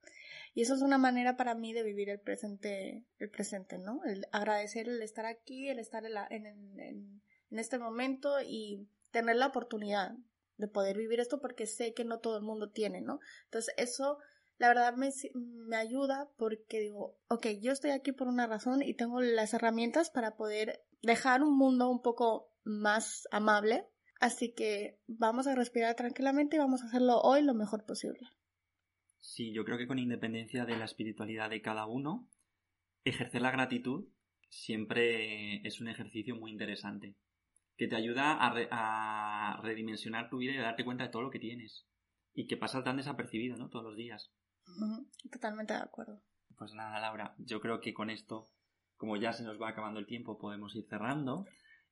Y 0.56 0.64
eso 0.64 0.74
es 0.74 0.82
una 0.82 0.98
manera 0.98 1.38
para 1.38 1.54
mí 1.54 1.74
de 1.74 1.84
vivir 1.84 2.10
el 2.10 2.20
presente, 2.20 3.06
el 3.20 3.30
presente, 3.30 3.78
¿no? 3.78 4.02
El 4.04 4.26
agradecer 4.32 4.90
el 4.90 5.02
estar 5.04 5.28
aquí, 5.28 5.70
el 5.70 5.78
estar 5.78 6.04
en, 6.06 6.18
en, 6.32 6.80
en, 6.80 7.22
en 7.52 7.60
este 7.60 7.78
momento 7.78 8.42
y 8.42 8.90
tener 9.12 9.36
la 9.36 9.48
oportunidad 9.48 10.16
de 10.58 10.68
poder 10.68 10.98
vivir 10.98 11.20
esto 11.20 11.40
porque 11.40 11.68
sé 11.68 11.94
que 11.94 12.04
no 12.04 12.20
todo 12.20 12.38
el 12.38 12.44
mundo 12.44 12.72
tiene, 12.72 13.00
¿no? 13.00 13.20
Entonces 13.46 13.76
eso 13.78 14.18
la 14.60 14.68
verdad 14.68 14.96
me, 14.96 15.10
me, 15.34 15.78
ayuda 15.78 16.30
porque 16.38 16.82
digo, 16.82 17.18
ok, 17.30 17.48
yo 17.62 17.72
estoy 17.72 17.92
aquí 17.92 18.12
por 18.12 18.28
una 18.28 18.46
razón 18.46 18.84
y 18.84 18.94
tengo 18.94 19.22
las 19.22 19.54
herramientas 19.54 20.10
para 20.10 20.36
poder 20.36 20.86
dejar 21.02 21.42
un 21.44 21.58
mundo 21.58 21.90
un 21.90 22.02
poco 22.02 22.52
más 22.64 23.28
amable. 23.32 23.86
Así 24.20 24.54
que 24.54 25.00
vamos 25.08 25.48
a 25.48 25.56
respirar 25.56 25.96
tranquilamente 25.96 26.58
y 26.58 26.60
vamos 26.60 26.84
a 26.84 26.88
hacerlo 26.88 27.22
hoy 27.22 27.42
lo 27.42 27.54
mejor 27.54 27.86
posible. 27.86 28.20
Sí, 29.18 29.54
yo 29.54 29.64
creo 29.64 29.78
que 29.78 29.88
con 29.88 29.98
independencia 29.98 30.66
de 30.66 30.78
la 30.78 30.86
espiritualidad 30.86 31.50
de 31.50 31.62
cada 31.62 31.86
uno, 31.86 32.30
ejercer 33.06 33.42
la 33.42 33.52
gratitud 33.52 34.10
siempre 34.50 35.66
es 35.66 35.80
un 35.80 35.88
ejercicio 35.88 36.36
muy 36.36 36.52
interesante 36.52 37.16
que 37.78 37.88
te 37.88 37.96
ayuda 37.96 38.34
a, 38.34 38.54
a 38.72 39.62
redimensionar 39.62 40.30
tu 40.30 40.40
vida 40.40 40.52
y 40.52 40.58
a 40.58 40.64
darte 40.64 40.84
cuenta 40.84 41.06
de 41.06 41.12
todo 41.12 41.22
lo 41.22 41.32
que 41.32 41.40
tienes 41.40 41.88
y 42.34 42.46
que 42.48 42.58
pasa 42.58 42.84
tan 42.84 42.98
desapercibido, 42.98 43.56
¿no? 43.56 43.70
Todos 43.70 43.86
los 43.86 43.96
días. 43.96 44.34
Totalmente 45.32 45.74
de 45.74 45.80
acuerdo. 45.80 46.22
Pues 46.58 46.74
nada, 46.74 47.00
Laura, 47.00 47.36
yo 47.38 47.62
creo 47.62 47.80
que 47.80 47.94
con 47.94 48.10
esto, 48.10 48.48
como 48.98 49.16
ya 49.16 49.34
se 49.34 49.44
nos 49.44 49.62
va 49.62 49.70
acabando 49.70 50.00
el 50.00 50.06
tiempo, 50.06 50.38
podemos 50.38 50.76
ir 50.76 50.86
cerrando. 50.86 51.46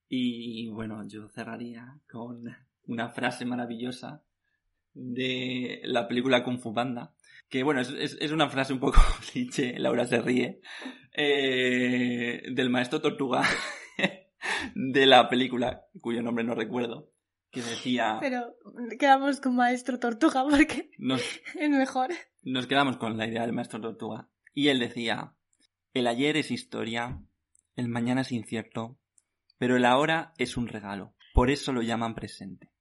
Y 0.09 0.69
bueno, 0.69 1.05
yo 1.07 1.27
cerraría 1.29 1.99
con 2.09 2.43
una 2.85 3.09
frase 3.09 3.45
maravillosa 3.45 4.23
de 4.93 5.81
la 5.83 6.07
película 6.07 6.43
Kung 6.43 6.59
Fu 6.59 6.73
que 7.49 7.63
bueno, 7.63 7.81
es, 7.81 8.17
es, 8.19 8.31
una 8.31 8.49
frase 8.49 8.73
un 8.73 8.79
poco 8.79 8.99
cliché, 9.31 9.77
Laura 9.79 10.05
se 10.05 10.21
ríe, 10.21 10.59
eh, 11.13 12.43
del 12.51 12.69
maestro 12.69 13.01
Tortuga 13.01 13.43
de 14.75 15.05
la 15.05 15.29
película, 15.29 15.85
cuyo 16.01 16.21
nombre 16.21 16.43
no 16.43 16.55
recuerdo, 16.55 17.11
que 17.51 17.61
decía... 17.61 18.17
Pero 18.19 18.55
quedamos 18.99 19.41
con 19.41 19.55
maestro 19.55 19.99
Tortuga 19.99 20.43
porque 20.49 20.91
es 21.59 21.69
mejor. 21.69 22.09
Nos 22.43 22.67
quedamos 22.67 22.97
con 22.97 23.17
la 23.17 23.27
idea 23.27 23.41
del 23.41 23.53
maestro 23.53 23.81
Tortuga. 23.81 24.29
Y 24.53 24.69
él 24.69 24.79
decía, 24.79 25.33
el 25.93 26.07
ayer 26.07 26.37
es 26.37 26.51
historia, 26.51 27.21
el 27.75 27.87
mañana 27.89 28.21
es 28.21 28.31
incierto, 28.31 28.97
pero 29.57 29.77
el 29.77 29.85
ahora 29.85 30.33
es 30.37 30.57
un 30.57 30.67
regalo. 30.67 31.15
Por 31.33 31.51
eso 31.51 31.73
lo 31.73 31.81
llaman 31.81 32.15
presente. 32.15 32.71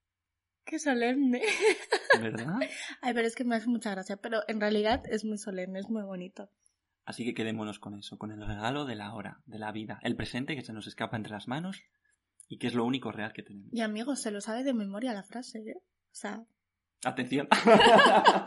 Qué 0.64 0.78
solemne. 0.78 1.42
¿Verdad? 2.20 2.58
Ay, 3.00 3.14
pero 3.14 3.26
es 3.26 3.36
que 3.36 3.44
me 3.44 3.54
hace 3.54 3.68
mucha 3.68 3.90
gracia. 3.90 4.16
Pero 4.16 4.40
en 4.48 4.60
realidad 4.60 5.02
es 5.10 5.24
muy 5.24 5.38
solemne, 5.38 5.78
es 5.78 5.88
muy 5.88 6.02
bonito. 6.02 6.50
Así 7.04 7.24
que 7.24 7.34
quedémonos 7.34 7.78
con 7.78 7.94
eso, 7.94 8.18
con 8.18 8.32
el 8.32 8.44
regalo 8.44 8.84
de 8.84 8.96
la 8.96 9.14
hora, 9.14 9.40
de 9.46 9.60
la 9.60 9.70
vida, 9.70 10.00
el 10.02 10.16
presente 10.16 10.56
que 10.56 10.62
se 10.62 10.72
nos 10.72 10.88
escapa 10.88 11.16
entre 11.16 11.32
las 11.32 11.46
manos 11.46 11.84
y 12.48 12.58
que 12.58 12.66
es 12.66 12.74
lo 12.74 12.84
único 12.84 13.12
real 13.12 13.32
que 13.32 13.42
tenemos. 13.42 13.72
Y 13.72 13.80
amigos, 13.80 14.20
se 14.20 14.30
lo 14.30 14.40
sabe 14.40 14.64
de 14.64 14.74
memoria 14.74 15.12
la 15.12 15.22
frase, 15.22 15.58
¿eh? 15.58 15.78
O 15.78 16.14
sea. 16.14 16.44
Atención. 17.04 17.48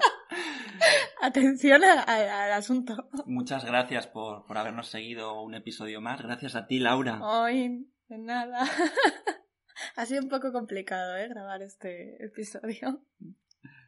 Atención 1.22 1.84
al 1.84 2.52
asunto. 2.54 3.10
Muchas 3.26 3.66
gracias 3.66 4.08
por, 4.08 4.46
por, 4.46 4.58
habernos 4.58 4.88
seguido 4.88 5.42
un 5.42 5.54
episodio 5.54 6.00
más. 6.00 6.22
Gracias 6.22 6.56
a 6.56 6.66
ti, 6.66 6.80
Laura. 6.80 7.20
Ay, 7.22 7.86
de 8.08 8.18
nada. 8.18 8.64
ha 9.98 10.06
sido 10.06 10.24
un 10.24 10.30
poco 10.30 10.54
complicado, 10.54 11.18
¿eh? 11.18 11.28
Grabar 11.28 11.62
este 11.62 12.24
episodio. 12.24 13.04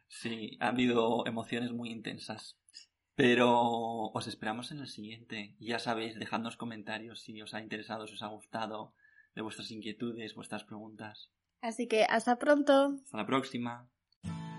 Sí, 0.08 0.58
ha 0.60 0.68
habido 0.68 1.26
emociones 1.26 1.72
muy 1.72 1.90
intensas. 1.90 2.58
Pero 3.14 4.10
os 4.12 4.26
esperamos 4.26 4.72
en 4.72 4.80
el 4.80 4.88
siguiente. 4.88 5.54
Ya 5.58 5.78
sabéis, 5.78 6.18
dejadnos 6.18 6.56
comentarios 6.56 7.20
si 7.20 7.40
os 7.40 7.54
ha 7.54 7.60
interesado, 7.60 8.06
si 8.06 8.14
os 8.14 8.22
ha 8.22 8.28
gustado, 8.28 8.94
de 9.34 9.42
vuestras 9.42 9.70
inquietudes, 9.70 10.34
vuestras 10.34 10.64
preguntas. 10.64 11.30
Así 11.60 11.86
que 11.86 12.04
hasta 12.04 12.38
pronto. 12.38 12.96
Hasta 13.04 13.16
la 13.18 13.26
próxima. 13.26 13.88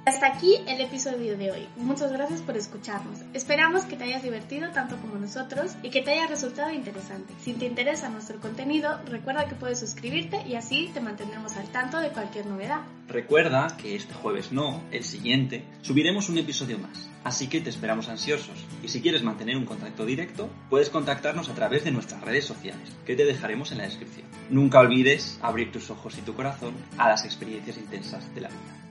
Hasta 0.06 0.28
aquí 0.28 0.58
el 0.68 0.82
episodio 0.82 1.38
de 1.38 1.52
hoy. 1.52 1.66
Muchas 1.78 2.12
gracias 2.12 2.42
por 2.42 2.58
escucharnos. 2.58 3.20
Esperamos 3.34 3.86
que 3.86 3.96
te 3.96 4.04
hayas 4.04 4.22
divertido 4.22 4.70
tanto 4.72 4.98
como 4.98 5.16
nosotros 5.16 5.78
y 5.82 5.92
que 5.92 6.02
te 6.02 6.12
haya 6.12 6.28
resultado 6.28 6.72
interesante. 6.72 7.34
Si 7.40 7.54
te 7.54 7.68
interesa 7.68 8.10
nuestro 8.10 8.38
contenido, 8.42 9.00
recuerda 9.06 9.48
que 9.48 9.56
puedes 9.56 9.80
suscribirte 9.80 10.46
y 10.46 10.56
así 10.56 10.92
te 10.94 11.00
mantendremos 11.00 11.56
al 11.56 11.70
tanto 11.70 12.02
de 12.02 12.10
cualquier 12.10 12.48
novedad. 12.48 12.82
Recuerda 13.08 13.78
que 13.78 13.96
este 13.96 14.14
jueves 14.14 14.52
no, 14.52 14.84
el 14.92 15.06
siguiente, 15.06 15.64
subiremos 15.84 16.28
un 16.28 16.38
episodio 16.38 16.80
más. 16.80 17.10
Así 17.24 17.48
que 17.48 17.62
te 17.62 17.70
esperamos 17.70 18.10
ansiosos. 18.10 18.66
Y 18.84 18.90
si 18.90 19.02
quieres 19.02 19.24
mantener 19.24 19.56
un 19.56 19.66
contacto 19.66 20.06
directo, 20.06 20.50
puedes 20.70 20.90
contactarnos 20.90 21.48
a 21.48 21.56
través 21.56 21.86
de 21.86 21.92
nuestras 21.92 22.20
redes 22.20 22.44
sociales, 22.44 22.92
que 23.06 23.16
te 23.16 23.24
dejaremos 23.24 23.72
en 23.72 23.78
la 23.78 23.86
descripción. 23.86 24.28
Nunca 24.50 24.82
olvides 24.82 25.40
abrir 25.42 25.72
tus 25.72 25.90
ojos 25.90 26.18
y 26.18 26.22
tu 26.24 26.34
corazón 26.34 26.74
a 26.98 27.08
las 27.08 27.24
experiencias 27.24 27.78
intensas 27.78 28.36
de 28.36 28.42
la 28.42 28.50
vida. 28.50 28.83